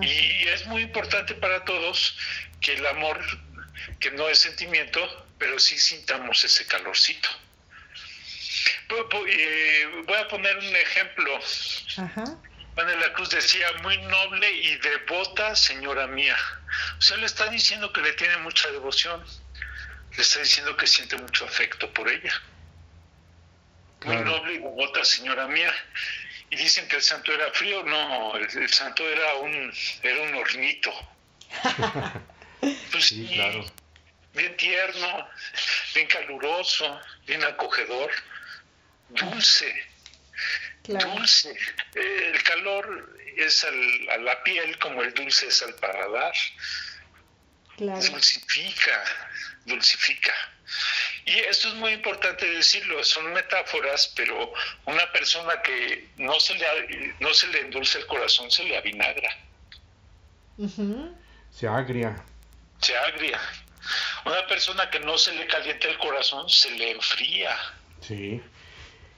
[0.00, 2.16] Y es muy importante para todos
[2.60, 3.20] que el amor,
[4.00, 7.28] que no es sentimiento, pero sí sintamos ese calorcito.
[9.28, 11.38] Eh, voy a poner un ejemplo.
[11.98, 12.24] Ajá.
[12.74, 16.36] Juan de la Cruz decía, muy noble y devota señora mía.
[16.98, 19.22] O sea, le está diciendo que le tiene mucha devoción,
[20.16, 22.32] le está diciendo que siente mucho afecto por ella.
[24.04, 25.72] Muy noble y devota señora mía.
[26.50, 30.92] Y dicen que el santo era frío, no, el, santo era un, era un hornito.
[32.92, 33.64] pues sí, claro.
[34.34, 35.28] bien tierno,
[35.94, 38.10] bien caluroso, bien acogedor,
[39.10, 39.91] dulce
[40.84, 41.56] Dulce.
[41.94, 46.34] El calor es a la piel como el dulce es al paladar.
[47.78, 49.04] Dulcifica,
[49.64, 50.34] dulcifica.
[51.24, 54.52] Y esto es muy importante decirlo, son metáforas, pero
[54.86, 59.36] una persona que no se le, no se le endulce el corazón, se le avinagra.
[61.50, 62.24] Se agria.
[62.80, 63.40] Se agria.
[64.24, 67.56] Una persona que no se le calienta el corazón, se le enfría.
[68.00, 68.40] Sí.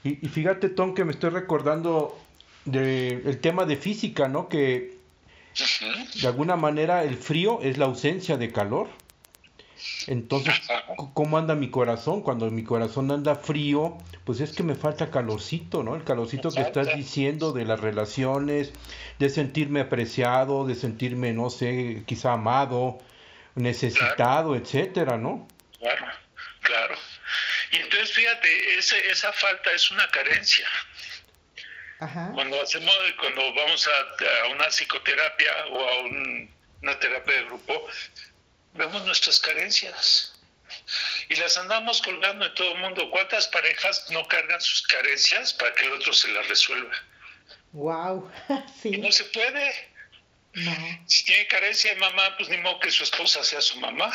[0.05, 2.19] Y, fíjate, Tom, que me estoy recordando
[2.67, 4.49] del tema de física, ¿no?
[4.49, 4.99] Que
[6.21, 8.89] de alguna manera el frío es la ausencia de calor.
[10.07, 10.55] Entonces,
[11.15, 12.21] ¿cómo anda mi corazón?
[12.21, 15.95] Cuando mi corazón anda frío, pues es que me falta calorcito, ¿no?
[15.95, 18.73] El calorcito que estás diciendo de las relaciones,
[19.19, 22.99] de sentirme apreciado, de sentirme, no sé, quizá amado,
[23.55, 25.47] necesitado, etcétera, ¿no?
[27.75, 28.79] Y entonces, fíjate,
[29.11, 30.69] esa falta es una carencia.
[32.35, 35.99] Cuando hacemos, cuando vamos a, una psicoterapia o a
[36.83, 37.89] una terapia de grupo,
[38.75, 40.41] vemos nuestras carencias.
[41.29, 43.11] y las andamos colgando en todo el mundo.
[43.11, 46.95] ¿Cuántas parejas no cargan sus carencias para que el otro se las resuelva?
[47.73, 48.31] Wow,
[48.83, 48.91] sí.
[48.91, 49.93] Y no se puede.
[51.07, 54.13] Si tiene carencia de mamá, pues ni modo que su esposa sea su mamá.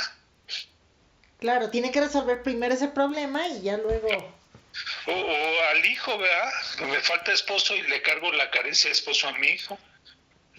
[1.40, 4.38] Claro, tiene que resolver primero ese problema y ya luego.
[5.08, 6.52] O, al hijo, ¿verdad?
[6.82, 9.80] Me falta esposo y le cargo la carencia de esposo a mi hijo.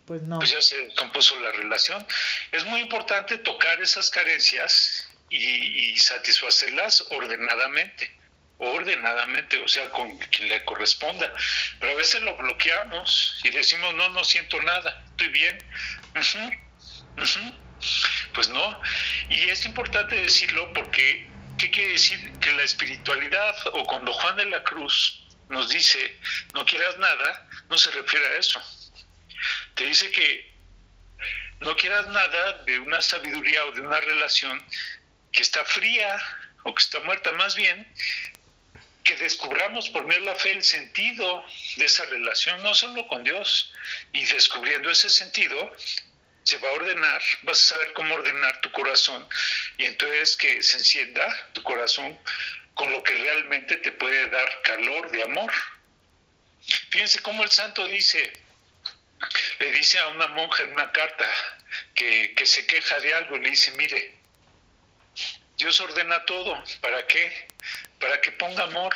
[0.06, 0.38] Pues no.
[0.38, 2.04] Pues ya se compuso la relación.
[2.50, 8.20] Es muy importante tocar esas carencias y, y satisfacerlas ordenadamente
[8.60, 11.32] ordenadamente, o sea, con quien le corresponda.
[11.78, 15.58] Pero a veces lo bloqueamos y decimos, no, no siento nada, estoy bien.
[18.34, 18.80] Pues no.
[19.28, 21.28] Y es importante decirlo porque,
[21.58, 22.32] ¿qué quiere decir?
[22.40, 26.18] Que la espiritualidad, o cuando Juan de la Cruz nos dice,
[26.54, 28.60] no quieras nada, no se refiere a eso.
[29.74, 30.50] Te dice que
[31.60, 34.64] no quieras nada de una sabiduría o de una relación
[35.32, 36.16] que está fría
[36.64, 37.86] o que está muerta, más bien
[39.04, 41.44] que descubramos por medio de la fe el sentido
[41.76, 43.72] de esa relación, no solo con Dios,
[44.12, 45.74] y descubriendo ese sentido,
[46.50, 49.26] se va a ordenar, vas a saber cómo ordenar tu corazón,
[49.78, 52.18] y entonces que se encienda tu corazón
[52.74, 55.52] con lo que realmente te puede dar calor de amor.
[56.90, 58.32] Fíjense cómo el santo dice,
[59.58, 61.28] le dice a una monja en una carta
[61.94, 64.14] que, que se queja de algo, le dice, mire,
[65.56, 67.50] Dios ordena todo, ¿para qué?
[68.00, 68.94] para que ponga amor,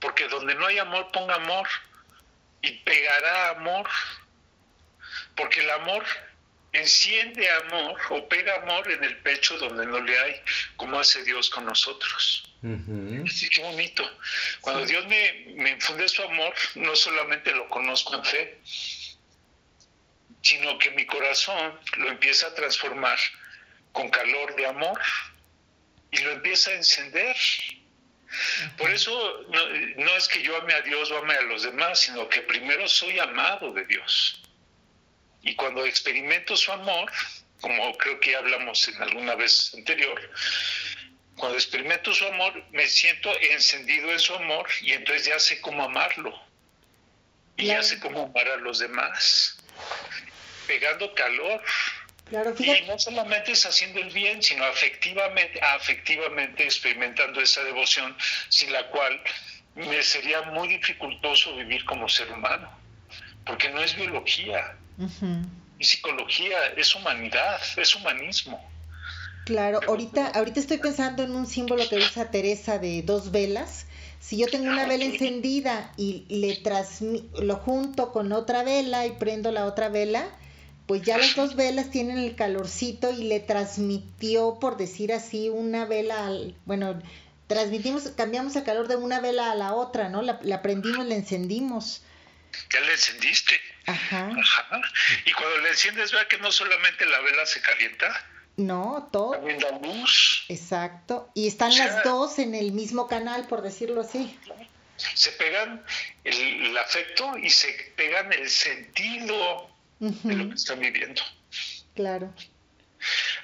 [0.00, 1.68] porque donde no hay amor, ponga amor.
[2.62, 3.88] Y pegará amor,
[5.34, 6.04] porque el amor
[6.72, 10.40] enciende amor o pega amor en el pecho donde no le hay,
[10.76, 12.46] como hace Dios con nosotros.
[13.26, 14.08] Así que bonito.
[14.60, 18.58] Cuando Dios me, me infunde su amor, no solamente lo conozco en fe,
[20.42, 23.18] sino que mi corazón lo empieza a transformar
[23.92, 25.00] con calor de amor
[26.10, 27.36] y lo empieza a encender
[28.76, 32.28] por eso no, es que yo ame a Dios o ame a los demás, sino
[32.28, 34.40] que primero soy amado de Dios.
[35.42, 37.10] Y cuando experimento su amor,
[37.60, 40.30] como creo que hablamos en alguna vez anterior,
[41.36, 45.84] cuando experimento su amor, me siento encendido en su amor y entonces ya sé cómo
[45.84, 46.38] amarlo.
[47.56, 49.58] Y ya sé cómo amar a los demás.
[50.66, 51.62] Pegando calor,
[52.58, 58.16] y no solamente es haciendo el bien, sino afectivamente, afectivamente experimentando esa devoción,
[58.48, 59.20] sin la cual
[59.74, 62.70] me sería muy dificultoso vivir como ser humano,
[63.44, 64.76] porque no es biología,
[65.78, 68.60] y psicología, es humanidad, es humanismo.
[69.44, 73.86] Claro, ahorita, ahorita estoy pensando en un símbolo que usa Teresa de dos velas.
[74.20, 76.62] Si yo tengo una vela encendida y le
[77.40, 80.28] lo junto con otra vela y prendo la otra vela,
[80.86, 85.86] pues ya las dos velas tienen el calorcito y le transmitió, por decir así, una
[85.86, 87.00] vela al, bueno,
[87.46, 90.20] transmitimos, cambiamos el calor de una vela a la otra, ¿no?
[90.22, 92.02] La, prendimos, la encendimos.
[92.72, 93.60] Ya la encendiste.
[93.86, 94.30] Ajá.
[94.38, 94.80] Ajá.
[95.24, 98.26] Y cuando la enciendes, vea que no solamente la vela se calienta.
[98.56, 99.32] No, todo.
[99.32, 100.44] También la luz.
[100.48, 101.30] Exacto.
[101.34, 104.38] Y están las dos en el mismo canal, por decirlo así.
[105.14, 105.82] Se pegan
[106.24, 111.22] el afecto y se pegan el sentido de lo que están viviendo.
[111.94, 112.34] Claro.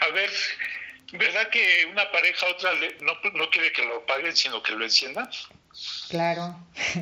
[0.00, 0.30] A ver,
[1.12, 4.84] ¿verdad que una pareja a otra no, no quiere que lo paguen, sino que lo
[4.84, 5.30] enciendan?
[6.08, 6.56] Claro.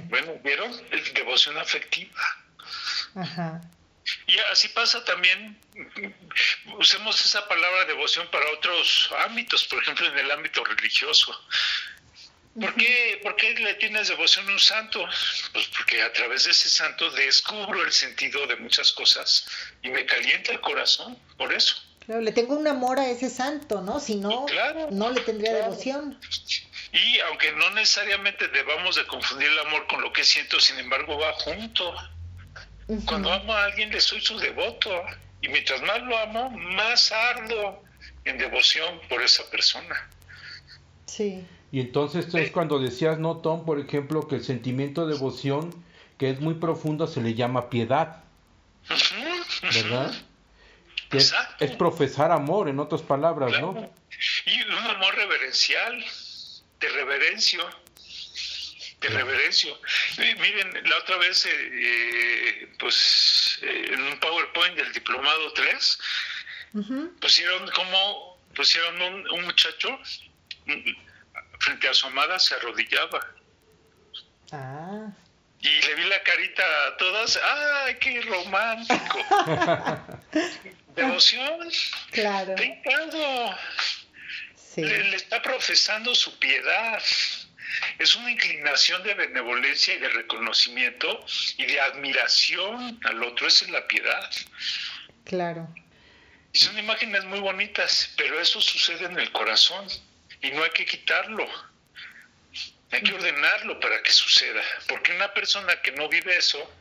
[0.09, 0.73] Bueno, ¿vieron?
[0.91, 2.21] Es devoción afectiva.
[3.15, 3.61] Ajá.
[4.27, 5.59] Y así pasa también,
[6.79, 11.39] usemos esa palabra devoción para otros ámbitos, por ejemplo en el ámbito religioso.
[12.61, 15.05] ¿Por qué, ¿Por qué le tienes devoción a un santo?
[15.53, 19.47] Pues porque a través de ese santo descubro el sentido de muchas cosas
[19.83, 21.77] y me calienta el corazón, por eso.
[22.07, 23.99] Claro, le tengo un amor a ese santo, ¿no?
[23.99, 24.47] Si no,
[24.91, 26.21] no le tendría devoción.
[26.95, 31.19] Y aunque no necesariamente debamos de confundir el amor con lo que siento, sin embargo
[31.19, 31.93] va junto.
[33.05, 35.03] Cuando amo a alguien le soy su devoto
[35.41, 37.83] y mientras más lo amo, más ardo
[38.25, 40.09] en devoción por esa persona.
[41.07, 41.45] Sí.
[41.73, 45.75] Y entonces es cuando decías, no, Tom, por ejemplo, que el sentimiento de devoción,
[46.17, 48.23] que es muy profundo, se le llama piedad.
[49.63, 50.15] ¿Verdad?
[51.11, 53.91] Es, es, profesar amor, en otras palabras, ¿no?
[54.47, 56.05] Y un amor reverencial,
[56.85, 57.71] de reverencio,
[59.01, 59.81] de reverencio.
[60.19, 65.99] miren, la otra vez, eh, eh, pues, eh, en un PowerPoint del Diplomado 3,
[67.21, 69.99] pusieron como, pusieron un, un muchacho,
[71.61, 73.21] frente a su amada se arrodillaba.
[74.53, 75.09] Ah.
[75.61, 79.19] Y le vi la carita a todas, ¡ay, qué romántico!
[80.95, 81.71] Devoción.
[82.11, 82.55] Claro.
[84.77, 87.03] Le, está profesando su piedad.
[87.99, 91.25] Es una inclinación de benevolencia y de reconocimiento
[91.59, 93.47] y de admiración al otro.
[93.47, 94.31] Esa es la piedad.
[95.25, 95.69] Claro.
[96.53, 99.87] Y son imágenes muy bonitas, pero eso sucede en el corazón
[100.41, 101.49] y no hay que quitarlo.
[102.91, 106.73] Hay que ordenarlo para que suceda, porque una persona que no vive eso,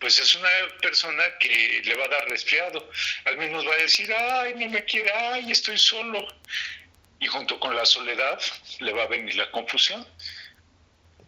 [0.00, 0.48] pues es una
[0.80, 2.90] persona que le va a dar resfriado.
[3.26, 6.26] Al menos va a decir, ay, no me quiere, ay, estoy solo.
[7.22, 8.38] Y junto con la soledad
[8.80, 10.06] le va a venir la confusión.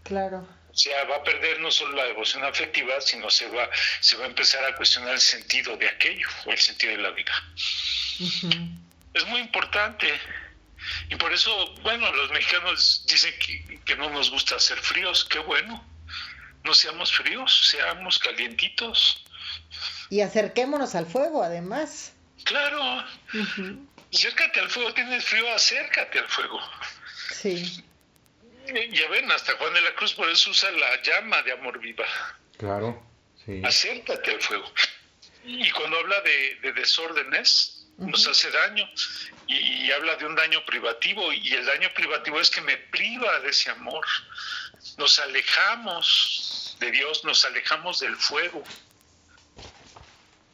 [0.03, 0.47] Claro.
[0.71, 3.71] O sea, va a perder no solo la devoción afectiva, sino se va,
[4.01, 7.11] se va a empezar a cuestionar el sentido de aquello, o el sentido de la
[7.11, 7.33] vida.
[9.15, 10.13] Es muy importante.
[11.11, 13.33] Y por eso, bueno, los mexicanos dicen
[13.85, 15.25] que, no nos gusta hacer fríos.
[15.27, 15.85] Qué bueno.
[16.65, 19.25] No seamos fríos, seamos calientitos.
[20.11, 22.13] Y acerquémonos al fuego, además.
[22.43, 23.05] Claro.
[24.15, 26.61] Acércate al fuego, tienes frío, acércate al fuego.
[27.33, 27.85] Sí.
[28.93, 32.07] Ya ven, hasta Juan de la Cruz por eso usa la llama de amor viva.
[32.57, 33.05] Claro,
[33.45, 33.61] sí.
[33.65, 34.73] Acércate al fuego.
[35.45, 38.89] Y cuando habla de, desórdenes, nos hace daño.
[39.49, 41.33] Y, habla de un daño privativo.
[41.33, 44.07] Y el daño privativo es que me priva de ese amor.
[44.97, 48.63] Nos alejamos de Dios, nos alejamos del fuego.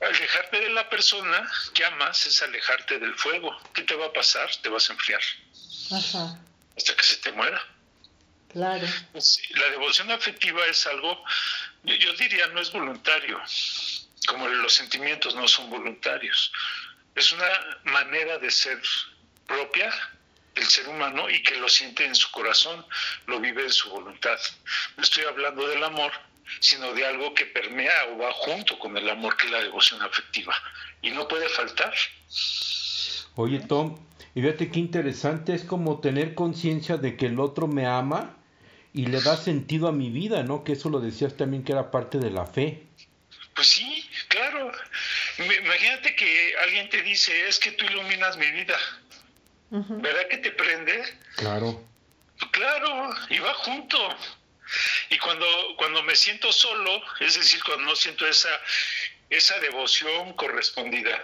[0.01, 3.57] Alejarte de la persona que amas es alejarte del fuego.
[3.75, 4.51] ¿Qué te va a pasar?
[4.63, 5.21] Te vas a enfriar.
[6.77, 7.63] Hasta que se te muera.
[8.53, 8.87] Claro.
[9.51, 11.25] La devoción afectiva es algo,
[11.85, 13.41] yo, diría, no es voluntario,
[14.27, 16.53] como los sentimientos no son voluntarios.
[17.15, 17.49] Es una
[17.85, 18.81] manera de ser
[19.47, 19.93] propia
[20.55, 22.85] del ser humano y que lo siente en su corazón,
[23.27, 24.39] lo vive en su voluntad.
[24.97, 26.13] No estoy hablando del amor,
[26.59, 30.03] sino de algo que permea o va junto con el amor, que es la devoción
[30.03, 30.55] afectiva.
[31.03, 31.95] Y no puede faltar.
[33.37, 33.97] Oye, Tom,
[34.35, 38.37] y fíjate qué interesante es como tener conciencia de que el otro me ama
[38.93, 40.65] y le da sentido a mi vida, ¿no?
[40.65, 42.83] Que eso lo decías también que era parte de la fe.
[43.55, 44.73] Pues sí, claro.
[45.39, 48.77] Imagínate que alguien te dice, es que tú iluminas mi vida.
[49.71, 51.03] ¿Verdad que te prende?
[51.37, 51.85] Claro.
[52.51, 53.99] Claro, y va junto.
[55.11, 55.47] Y cuando,
[55.77, 58.51] cuando me siento solo, es decir, cuando no siento esa,
[59.29, 61.21] esa devoción correspondida,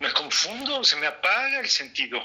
[0.00, 2.22] me confundo, se me apaga el sentido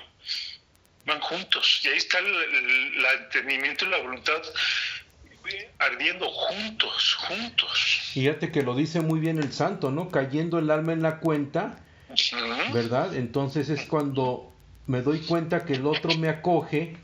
[1.09, 1.81] van juntos.
[1.83, 4.41] Y ahí está el, entendimiento y la voluntad
[5.79, 8.11] ardiendo juntos, juntos.
[8.13, 10.09] Fíjate que lo dice muy bien el santo, ¿no?
[10.09, 11.79] Cayendo el alma en la cuenta,
[12.71, 13.15] ¿verdad?
[13.15, 14.53] Entonces es cuando
[14.85, 16.97] me doy cuenta que el otro me acoge,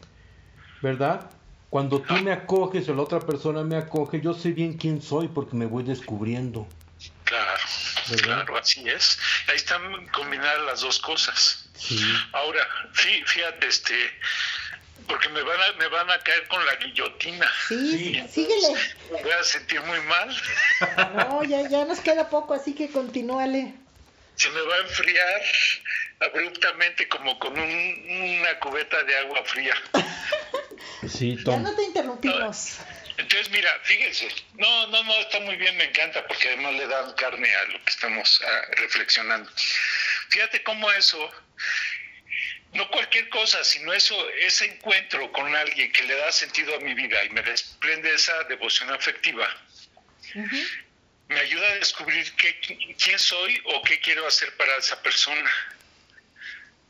[0.84, 1.32] ¿verdad?
[1.76, 5.28] Cuando tú me acoges o la otra persona me acoge, yo sé bien quién soy
[5.28, 6.66] porque me voy descubriendo.
[7.26, 7.60] Claro,
[8.24, 9.20] claro, así es.
[9.50, 9.82] Ahí están
[10.14, 11.68] combinadas las dos cosas.
[12.32, 13.94] Ahora, fíjate, este,
[15.06, 17.52] porque me van a, me van a caer con la guillotina.
[17.68, 18.80] Sí, síguele.
[19.12, 20.34] Me voy a sentir muy mal.
[21.28, 23.74] No, ya, ya nos queda poco, así que continúale.
[24.36, 25.42] Se me va a enfriar
[26.20, 29.76] abruptamente como con una cubeta de agua fría.
[31.08, 31.64] Sí, Tom.
[31.64, 32.80] Ya no te interrumpimos.
[33.18, 37.14] entonces, mira, fíjense, no, no, no, está muy bien, me encanta, porque además le dan
[37.14, 39.50] carne a lo que estamos ah, reflexionando.
[40.30, 41.32] Fíjate cómo eso,
[42.74, 46.94] no cualquier cosa, sino eso, ese encuentro con alguien que le da sentido a mi
[46.94, 49.48] vida y me desprende esa devoción afectiva,
[51.28, 55.52] me ayuda a descubrir quién soy o qué quiero hacer para esa persona.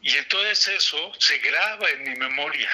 [0.01, 2.69] Y entonces eso se graba en mi memoria.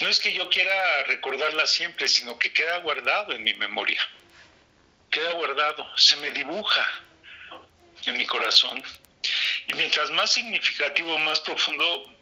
[0.00, 4.00] No es que yo quiera recordarla siempre, sino que queda guardado en mi memoria.
[5.10, 6.84] Queda guardado, se me dibuja
[8.06, 8.82] en mi corazón.
[9.68, 12.12] Y mientras más significativo, más profundo,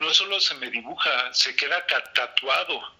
[0.00, 2.94] no solo se me dibuja, se queda tatuado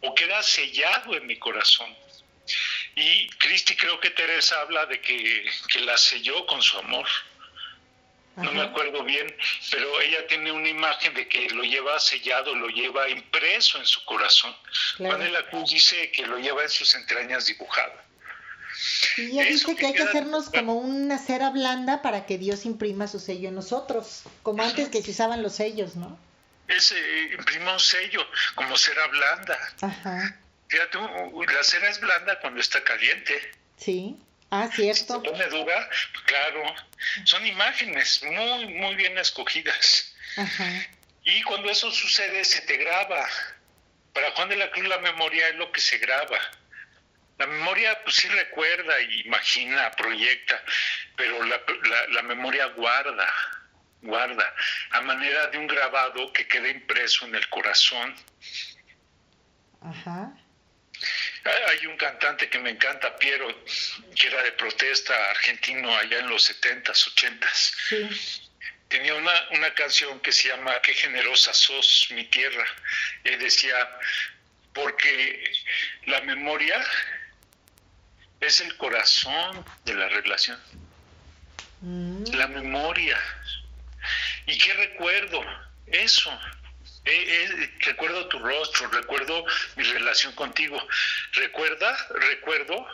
[0.00, 1.94] o queda sellado en mi corazón.
[2.98, 5.44] Y Cristi, creo que Teresa habla de que,
[5.82, 7.06] la selló con su amor.
[8.34, 9.34] No me acuerdo bien,
[9.70, 14.04] pero ella tiene una imagen de que lo lleva sellado, lo lleva impreso en su
[14.04, 14.54] corazón.
[14.96, 17.92] Juan de la Cruz dice que lo lleva en sus entrañas dibujado.
[19.16, 23.08] Y ella dice que hay que hacernos como una cera blanda para que Dios imprima
[23.08, 26.18] su sello en nosotros, como antes que se usaban los sellos, ¿no?
[26.68, 26.96] Ese
[27.32, 28.24] imprima un sello,
[28.54, 29.58] como cera blanda.
[29.80, 30.38] Ajá.
[30.68, 33.52] Fíjate, la cera es blanda cuando está caliente.
[33.76, 34.16] Sí.
[34.50, 35.22] Ah, cierto.
[35.22, 35.90] Se pone dura,
[36.24, 36.74] claro.
[37.24, 40.14] Son imágenes muy, muy bien escogidas.
[40.36, 40.86] Ajá.
[41.24, 43.28] Y cuando eso sucede, se te graba.
[44.14, 46.38] Para Juan de la Cruz la memoria es lo que se graba.
[47.38, 50.60] La memoria pues sí recuerda, imagina, proyecta,
[51.16, 51.60] pero la,
[52.08, 53.32] la, memoria guarda.
[54.02, 54.54] guarda,
[54.90, 58.14] a manera de un grabado que queda impreso en el corazón.
[59.82, 60.32] Ajá.
[61.68, 63.64] Hay un cantante que me encanta, Piero,
[64.14, 68.50] que era de protesta argentino allá en los 70s, 80s.
[68.88, 72.64] Tenía una, una canción que se llama Qué generosa sos, mi tierra.
[73.24, 73.76] Y decía,
[74.72, 75.52] porque
[76.06, 76.84] la memoria
[78.40, 80.58] es el corazón de la relación.
[81.80, 82.24] Mm.
[82.34, 83.18] La memoria.
[84.46, 85.44] ¿Y qué recuerdo?
[85.86, 86.30] Eso.
[87.04, 89.44] Eh, eh, recuerdo tu rostro, recuerdo
[89.76, 90.78] mi relación contigo.
[91.32, 92.86] Recuerda, recuerdo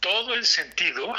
[0.00, 1.14] todo el sentido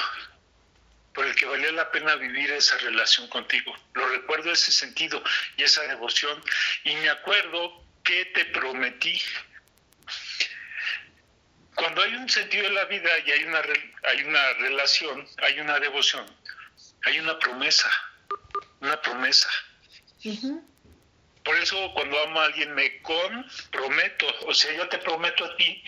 [1.13, 3.75] por el que valía la pena vivir esa relación contigo.
[3.93, 5.23] Lo recuerdo ese sentido
[5.57, 6.41] y esa devoción.
[6.83, 9.21] Y me acuerdo que te prometí.
[11.75, 13.61] Cuando hay un sentido en la vida y hay una,
[14.03, 16.25] hay una relación, hay una devoción,
[17.03, 17.89] hay una promesa,
[18.79, 19.49] una promesa.
[21.43, 25.83] Por eso cuando amo a alguien me comprometo, o sea, yo te prometo a ti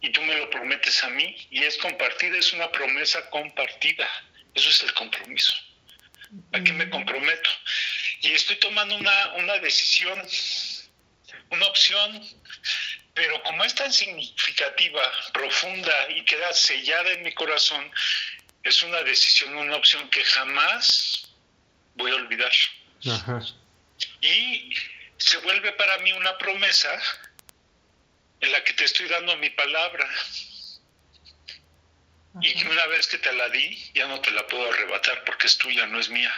[0.00, 4.08] y tú me lo prometes a mí, y es compartir, es una promesa compartida,
[4.54, 5.52] eso es el compromiso.
[6.52, 7.50] Aquí me comprometo.
[8.22, 10.18] Y estoy tomando una, una decisión,
[11.50, 12.26] una opción,
[13.14, 17.90] pero como es tan significativa, profunda y queda sellada en mi corazón,
[18.62, 21.28] es una decisión, una opción que jamás
[21.96, 22.52] voy a olvidar.
[24.20, 24.74] Y
[25.16, 26.90] se vuelve para mí una promesa
[28.40, 30.08] en la que te estoy dando mi palabra.
[32.40, 35.48] Y que una vez que te la di, ya no te la puedo arrebatar porque
[35.48, 36.32] es tuya, no es mía.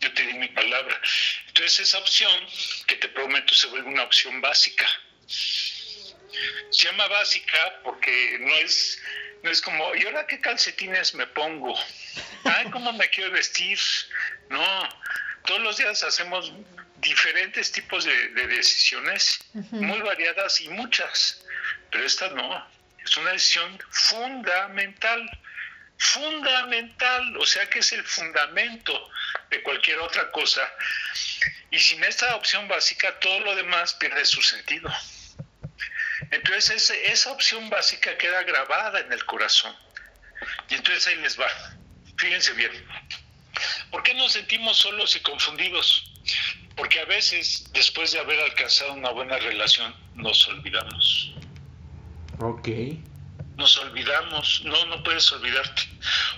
[0.00, 1.00] Yo te di mi palabra.
[1.46, 2.32] Entonces esa opción
[2.86, 4.86] que te prometo se vuelve una opción básica.
[5.26, 9.00] Se llama básica porque no es,
[9.42, 11.78] no es como, ¿y ahora qué calcetines me pongo?
[12.44, 13.78] Ay, ¿cómo me quiero vestir?
[14.50, 14.88] No,
[15.44, 16.52] todos los días hacemos
[16.98, 19.40] diferentes tipos de, decisiones,
[19.70, 21.44] muy variadas y muchas,
[21.90, 22.66] pero esta no,
[23.04, 25.28] es una decisión fundamental,
[25.98, 29.10] fundamental, o sea que es el fundamento
[29.50, 30.68] de cualquier otra cosa.
[31.70, 34.92] Y sin esta opción básica, todo lo demás pierde su sentido.
[36.30, 39.74] Entonces esa opción básica queda grabada en el corazón.
[40.68, 41.48] Y entonces ahí les va.
[42.16, 42.72] Fíjense bien.
[43.90, 46.12] ¿Por qué nos sentimos solos y confundidos?
[46.76, 51.32] Porque a veces, después de haber alcanzado una buena relación, nos olvidamos.
[52.40, 52.68] Ok.
[53.56, 55.82] Nos olvidamos, no, no puedes olvidarte.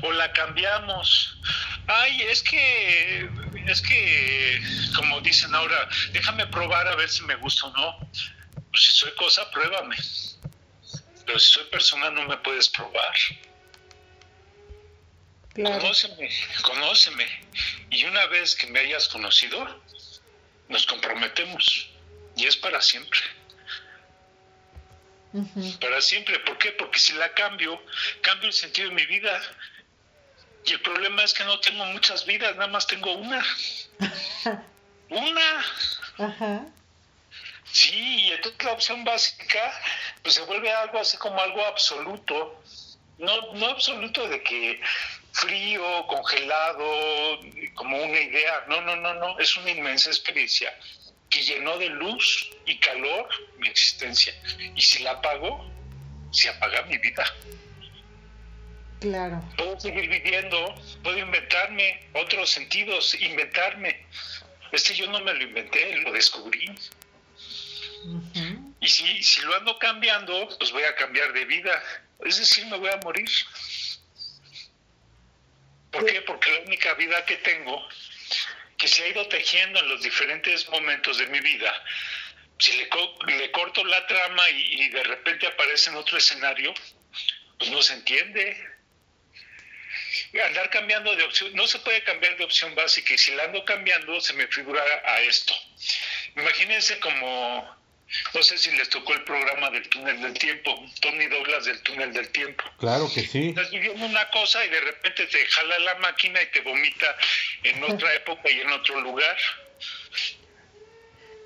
[0.03, 1.39] O la cambiamos.
[1.87, 3.29] Ay, es que,
[3.67, 4.61] es que,
[4.97, 7.99] como dicen ahora, déjame probar a ver si me gusta o no.
[8.71, 9.97] Pues si soy cosa, pruébame.
[11.25, 13.15] Pero si soy persona, no me puedes probar.
[15.55, 16.29] Conóceme,
[16.63, 17.27] conóceme.
[17.91, 19.83] Y una vez que me hayas conocido,
[20.69, 21.91] nos comprometemos.
[22.37, 23.21] Y es para siempre.
[25.81, 26.41] Para siempre.
[26.41, 26.73] ¿Por qué?
[26.73, 27.81] Porque si la cambio,
[28.21, 29.41] cambio el sentido de mi vida.
[30.65, 33.45] Y el problema es que no tengo muchas vidas, nada más tengo una.
[35.11, 35.65] una.
[36.19, 36.67] Ajá.
[37.71, 39.83] Sí, y entonces la opción básica
[40.23, 42.63] pues se vuelve algo así como algo absoluto.
[43.19, 44.81] No, no absoluto de que
[45.35, 47.41] frío, congelado,
[47.75, 48.65] como una idea.
[48.69, 49.39] No, no, no, no.
[49.39, 50.73] Es una inmensa experiencia
[51.29, 53.29] que llenó de luz y calor
[53.59, 54.33] mi existencia.
[54.75, 55.69] Y si la apago,
[56.31, 57.25] se apaga mi vida.
[59.01, 59.43] Claro.
[59.59, 64.07] Puedo seguir viviendo, puedo inventarme otros sentidos, inventarme.
[64.73, 66.73] Este yo no me lo inventé, lo descubrí.
[68.81, 71.83] Y si, si lo ando cambiando, pues voy a cambiar de vida.
[72.25, 73.29] Es decir, me voy a morir.
[75.95, 76.21] ¿Por qué?
[76.23, 77.89] Porque la única vida que tengo,
[78.77, 81.73] que se ha ido tejiendo en los diferentes momentos de mi vida,
[82.59, 82.89] si le,
[83.37, 86.75] le corto la trama y, de repente aparece en otro escenario,
[87.59, 88.75] pues no se entiende.
[90.47, 93.65] Andar cambiando de opción, no se puede cambiar de opción básica y si la ando
[93.65, 95.55] cambiando se me figura a esto.
[96.35, 97.84] Imagínense como
[98.33, 102.13] no sé si les tocó el programa del túnel del tiempo, Tony Douglas del túnel
[102.13, 102.65] del tiempo.
[102.79, 103.49] Claro que sí.
[103.49, 107.17] Estás viviendo una cosa y de repente te jala la máquina y te vomita
[107.63, 109.37] en otra época y en otro lugar.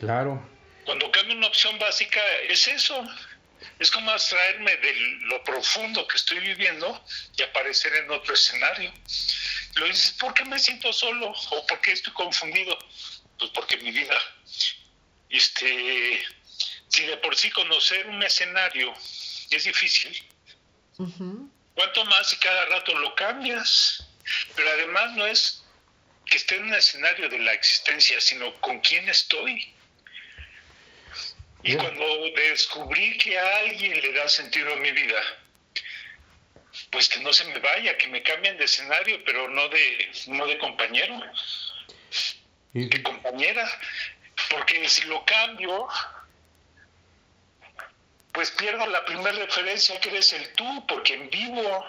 [0.00, 0.48] Claro.
[0.84, 3.04] Cuando cambia una opción básica es eso.
[3.78, 4.92] Es como abstraerme de
[5.22, 7.04] lo profundo que estoy viviendo
[7.36, 8.92] y aparecer en otro escenario.
[9.74, 11.32] Lo dices, ¿por qué me siento solo?
[11.50, 12.76] ¿O por qué estoy confundido?
[13.38, 14.18] Pues porque mi vida
[15.30, 16.24] este,
[17.28, 18.94] por sí conocer un escenario
[19.50, 20.18] es difícil,
[21.74, 24.02] ¿cuánto más si cada rato lo cambias?
[24.56, 25.62] Pero además no es
[26.24, 29.74] que esté en un escenario de la existencia, sino con quién estoy.
[31.64, 35.20] Y cuando descubrí que a alguien le da sentido a mi vida,
[36.90, 40.46] pues que no se me vaya, que me cambien de escenario, pero no de, no
[40.46, 41.20] de compañero,
[42.72, 43.68] de compañera,
[44.48, 45.88] porque si lo cambio,
[48.32, 51.86] pues pierdo la primera referencia que eres el tú, porque en vivo.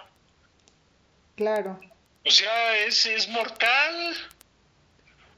[1.35, 1.79] Claro.
[2.25, 4.15] O sea, es, es mortal.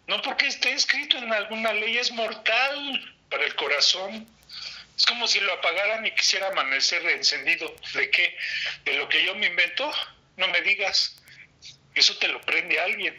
[0.08, 4.28] No porque esté escrito en alguna ley, es mortal para el corazón.
[4.98, 7.74] Es como si lo apagaran y quisiera amanecer encendido.
[7.94, 8.38] ¿De qué?
[8.86, 9.92] ¿De lo que yo me invento?
[10.38, 11.18] No me digas.
[11.96, 13.18] Eso te lo prende alguien.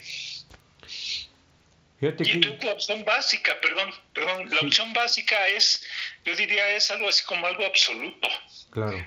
[2.09, 5.85] Y tú, la opción básica, perdón, perdón, la opción básica es,
[6.25, 8.27] yo diría, es algo así como algo absoluto.
[8.71, 9.05] Claro.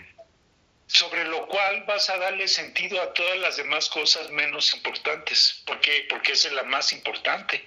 [0.87, 5.63] Sobre lo cual vas a darle sentido a todas las demás cosas menos importantes.
[5.67, 6.07] ¿Por qué?
[6.09, 7.65] Porque esa es la más importante.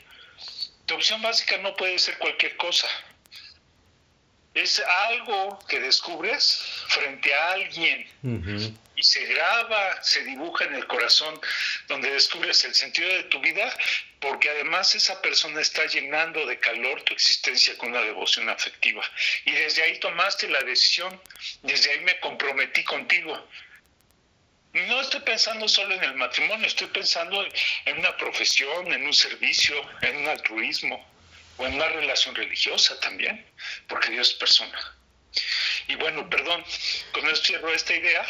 [0.86, 2.88] Tu opción básica no puede ser cualquier cosa
[4.54, 8.06] es algo que descubres frente a alguien
[9.00, 11.40] y se graba, se dibuja en el corazón,
[11.88, 13.74] donde descubres el sentido de tu vida,
[14.20, 19.02] porque además esa persona está llenando de calor tu existencia con una devoción afectiva.
[19.46, 21.22] Y desde ahí tomaste la decisión,
[21.62, 23.48] desde ahí me comprometí contigo.
[24.74, 27.48] No estoy pensando solo en el matrimonio, estoy pensando
[27.86, 31.10] en una profesión, en un servicio, en un altruismo
[31.56, 33.46] o en una relación religiosa también,
[33.88, 35.00] porque Dios es persona.
[35.88, 36.64] Y bueno, perdón,
[37.12, 38.26] con esto cierro esta idea,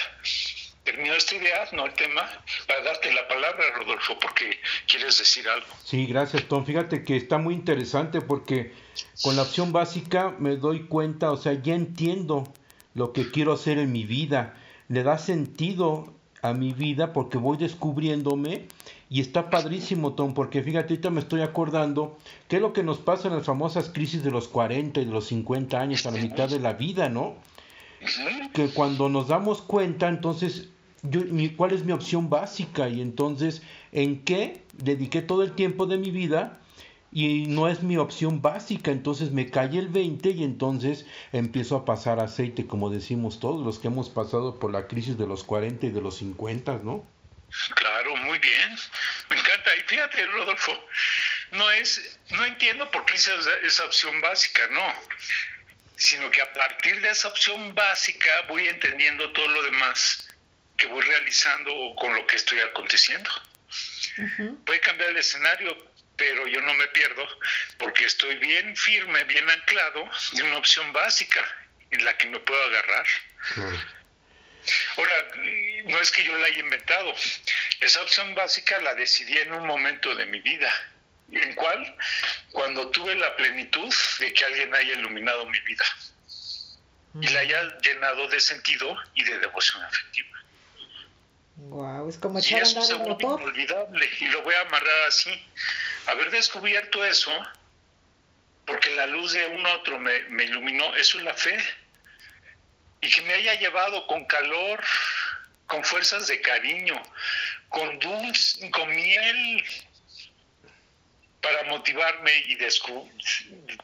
[0.92, 2.24] termino esta idea, no el tema,
[2.68, 5.68] para darte la palabra, Rodolfo, porque quieres decir algo.
[5.84, 6.66] Sí, gracias, Tom.
[6.66, 8.74] Fíjate que está muy interesante porque
[9.22, 12.52] con la opción básica me doy cuenta, o sea, ya entiendo
[12.96, 14.56] lo que quiero hacer en mi vida,
[14.88, 18.66] le da sentido a mi vida porque voy descubriéndome
[19.12, 22.18] y está padrísimo, Tom, porque fíjate, ahorita me estoy acordando
[22.48, 25.12] qué es lo que nos pasa en las famosas crisis de los 40 y de
[25.12, 27.36] los 50 años, a la mitad de la vida, ¿no?
[28.54, 30.70] Que cuando nos damos cuenta, entonces,
[31.04, 31.22] yo,
[31.56, 32.90] ¿cuál es mi opción básica?
[32.90, 36.60] Y entonces, ¿en qué dediqué todo el tiempo de mi vida?
[37.12, 41.86] y no es mi opción básica, entonces me cae el 20 y entonces empiezo a
[41.86, 45.88] pasar aceite, como decimos todos los que hemos pasado por la crisis de los 40
[45.88, 47.06] y de los 50, ¿no?
[47.74, 48.78] Claro, muy bien.
[49.30, 49.76] Me encanta.
[49.76, 50.72] Y fíjate, Rodolfo,
[51.54, 53.34] no es, no entiendo por qué esa,
[53.64, 54.94] esa opción básica, no.
[55.96, 60.29] Sino que a partir de esa opción básica voy entendiendo todo lo demás
[60.80, 63.30] que voy realizando con lo que estoy aconteciendo.
[64.66, 65.78] Puede cambiar el escenario,
[66.16, 67.28] pero yo no me pierdo
[67.78, 71.46] porque estoy bien firme, bien anclado en una opción básica
[71.92, 73.06] en la que me puedo agarrar.
[74.98, 75.14] Ahora,
[75.86, 77.14] no es que yo la haya inventado.
[77.82, 80.72] Esa opción básica la decidí en un momento de mi vida.
[81.32, 81.96] ¿En cuál?
[82.52, 85.86] Cuando tuve la plenitud de que alguien haya iluminado mi vida
[87.22, 90.40] y la haya llenado de sentido y de devoción afectiva.
[91.68, 95.32] Wow, es como echar y eso es inolvidable y lo voy a amarrar así.
[96.08, 97.32] Haber descubierto eso,
[98.66, 101.58] porque la luz de un otro me, me iluminó, eso es la fe
[103.02, 104.84] y que me haya llevado con calor,
[105.68, 107.02] con fuerzas de cariño,
[107.70, 109.64] con dulce, con miel,
[111.42, 112.58] para motivarme y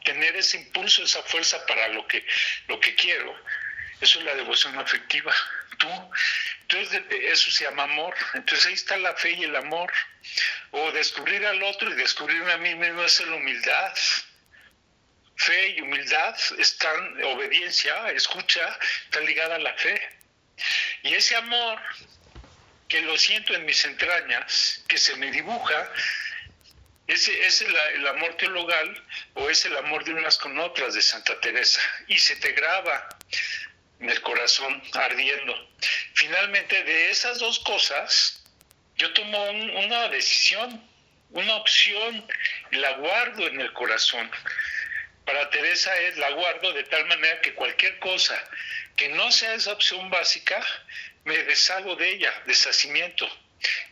[0.04, 2.24] tener ese impulso, esa fuerza para lo que,
[2.68, 3.34] lo que quiero.
[4.00, 5.34] Eso es la devoción afectiva.
[5.78, 5.88] Tú,
[6.62, 8.14] entonces eso se llama amor.
[8.34, 9.92] Entonces ahí está la fe y el amor.
[10.72, 13.92] O descubrir al otro y descubrirme a mí mismo es la humildad
[15.36, 20.00] fe y humildad están, obediencia, escucha, está ligada a la fe.
[21.02, 21.80] Y ese amor
[22.88, 25.92] que lo siento en mis entrañas, que se me dibuja,
[27.06, 31.38] ese es el, amor teologal o es el amor de unas con otras de Santa
[31.40, 33.08] Teresa y se te graba
[34.00, 35.68] en el corazón ardiendo.
[36.14, 38.42] Finalmente, de esas dos cosas,
[38.96, 40.82] yo tomo una decisión,
[41.30, 42.26] una opción,
[42.70, 44.30] y la guardo en el corazón.
[45.24, 48.40] Para Teresa es la guardo de tal manera que cualquier cosa
[48.96, 50.64] que no sea esa opción básica,
[51.24, 53.28] me deshago de ella, deshacimiento.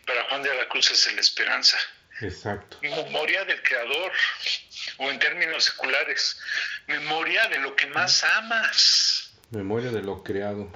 [0.06, 1.78] Para Juan de la Cruz es la esperanza.
[2.20, 2.78] Exacto.
[2.80, 4.12] Memoria del Creador,
[4.98, 6.38] o en términos seculares,
[6.86, 9.33] memoria de lo que más amas.
[9.54, 10.70] Memoria de lo creado.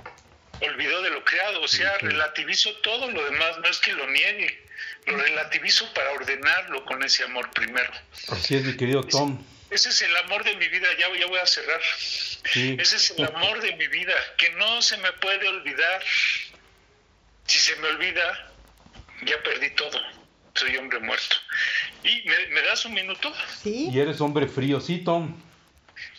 [0.60, 4.66] Olvido de lo creado, o sea, relativizo todo lo demás, no es que lo niegue,
[5.06, 7.90] lo relativizo para ordenarlo con ese amor primero.
[8.28, 9.44] Así es, mi querido Tom.
[9.70, 11.80] Ese es el amor de mi vida, ya, ya voy a cerrar.
[12.54, 16.02] Ese es el amor de mi vida, que no se me puede olvidar.
[17.46, 18.52] Si se me olvida,
[19.24, 20.00] ya perdí todo,
[20.54, 21.36] soy hombre muerto.
[22.02, 23.32] ¿Y me, das un minuto?
[23.62, 23.90] Sí.
[23.92, 25.40] Y eres hombre frío, sí, Tom.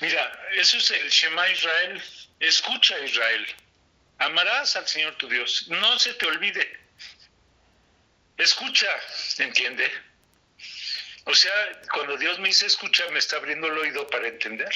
[0.02, 2.02] Mira, eso es el Shema Israel.
[2.40, 3.46] Escucha, Israel.
[4.20, 5.68] Amarás al Señor tu Dios.
[5.70, 6.80] No se te olvide.
[8.38, 8.90] Escucha,
[9.40, 9.92] ¿entiende?
[11.26, 11.54] O sea,
[11.94, 14.74] cuando Dios me dice escucha, me está abriendo el oído para entender.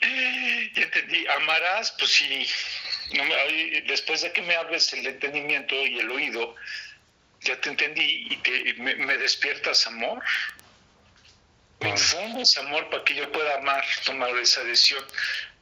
[0.00, 2.48] Ya entendí, amarás, pues sí,
[3.86, 6.56] después de que me abres el entendimiento y el oído,
[7.40, 10.24] ya te entendí y me, despiertas amor.
[11.80, 15.04] Me infundes amor para que yo pueda amar, tomar esa decisión.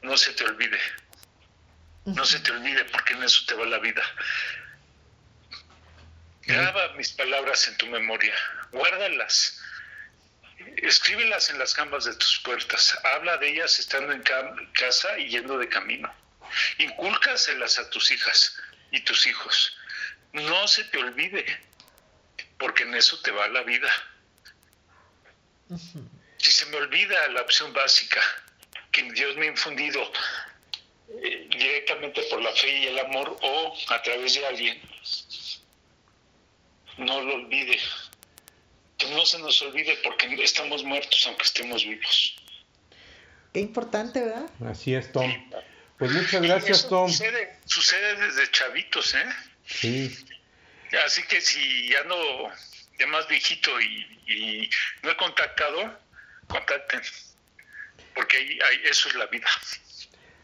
[0.01, 0.79] No se te olvide.
[2.05, 4.01] No se te olvide porque en eso te va la vida.
[6.43, 8.33] Graba mis palabras en tu memoria,
[8.71, 9.61] guárdalas,
[10.77, 14.23] escríbelas en las jambas de tus puertas, habla de ellas estando en
[14.73, 16.11] casa y yendo de camino.
[16.79, 18.59] Incúlcaselas a tus hijas
[18.89, 19.77] y tus hijos.
[20.33, 21.45] No se te olvide,
[22.57, 23.91] porque en eso te va la vida.
[26.37, 28.21] Si se me olvida la opción básica
[28.91, 30.01] que Dios me ha infundido
[31.09, 34.81] eh, directamente por la fe y el amor o a través de alguien,
[36.97, 37.79] no lo olvide.
[38.97, 42.35] Que no se nos olvide porque estamos muertos aunque estemos vivos.
[43.53, 44.49] Qué importante, ¿verdad?
[44.65, 45.31] Así es, Tom.
[45.97, 47.11] Pues muchas gracias, Tom.
[47.65, 49.25] Sucede, desde chavitos, ¿eh?
[49.65, 50.25] Sí.
[51.05, 52.15] Así que si ya no,
[52.99, 54.69] ya más viejito y,
[55.01, 55.97] no he contactado,
[56.47, 57.01] contacten.
[58.13, 59.47] Porque ahí, eso es la vida.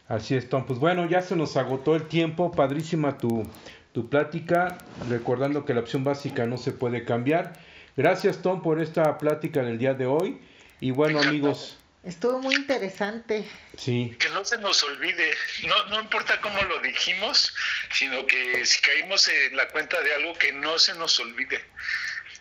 [0.08, 0.66] Así es, Tom.
[0.66, 2.50] Pues bueno, ya se nos agotó el tiempo.
[2.52, 3.48] Padrísima tu,
[3.92, 4.78] tu plática,
[5.08, 7.52] recordando que la opción básica no se puede cambiar.
[7.96, 10.40] Gracias Tom por esta plática del día de hoy.
[10.80, 11.78] Y bueno amigos.
[12.04, 13.44] Estuvo muy interesante.
[13.76, 14.16] Sí.
[14.20, 15.34] Que no se nos olvide,
[15.66, 17.52] no, no importa cómo lo dijimos,
[17.92, 21.60] sino que si caímos en la cuenta de algo que no se nos olvide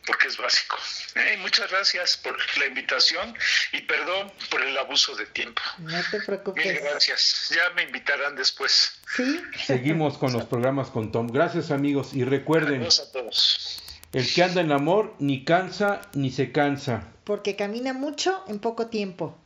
[0.05, 0.77] porque es básico.
[1.15, 3.35] Eh, muchas gracias por la invitación
[3.71, 5.61] y perdón por el abuso de tiempo.
[5.79, 6.65] No te preocupes.
[6.65, 7.51] Mil gracias.
[7.55, 8.99] Ya me invitarán después.
[9.15, 9.41] Sí.
[9.65, 11.27] Seguimos con los programas con Tom.
[11.27, 12.81] Gracias amigos y recuerden.
[12.81, 13.81] Gracias a todos.
[14.13, 17.11] El que anda en amor ni cansa ni se cansa.
[17.23, 19.37] Porque camina mucho en poco tiempo.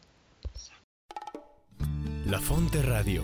[2.25, 3.23] La Fonte Radio,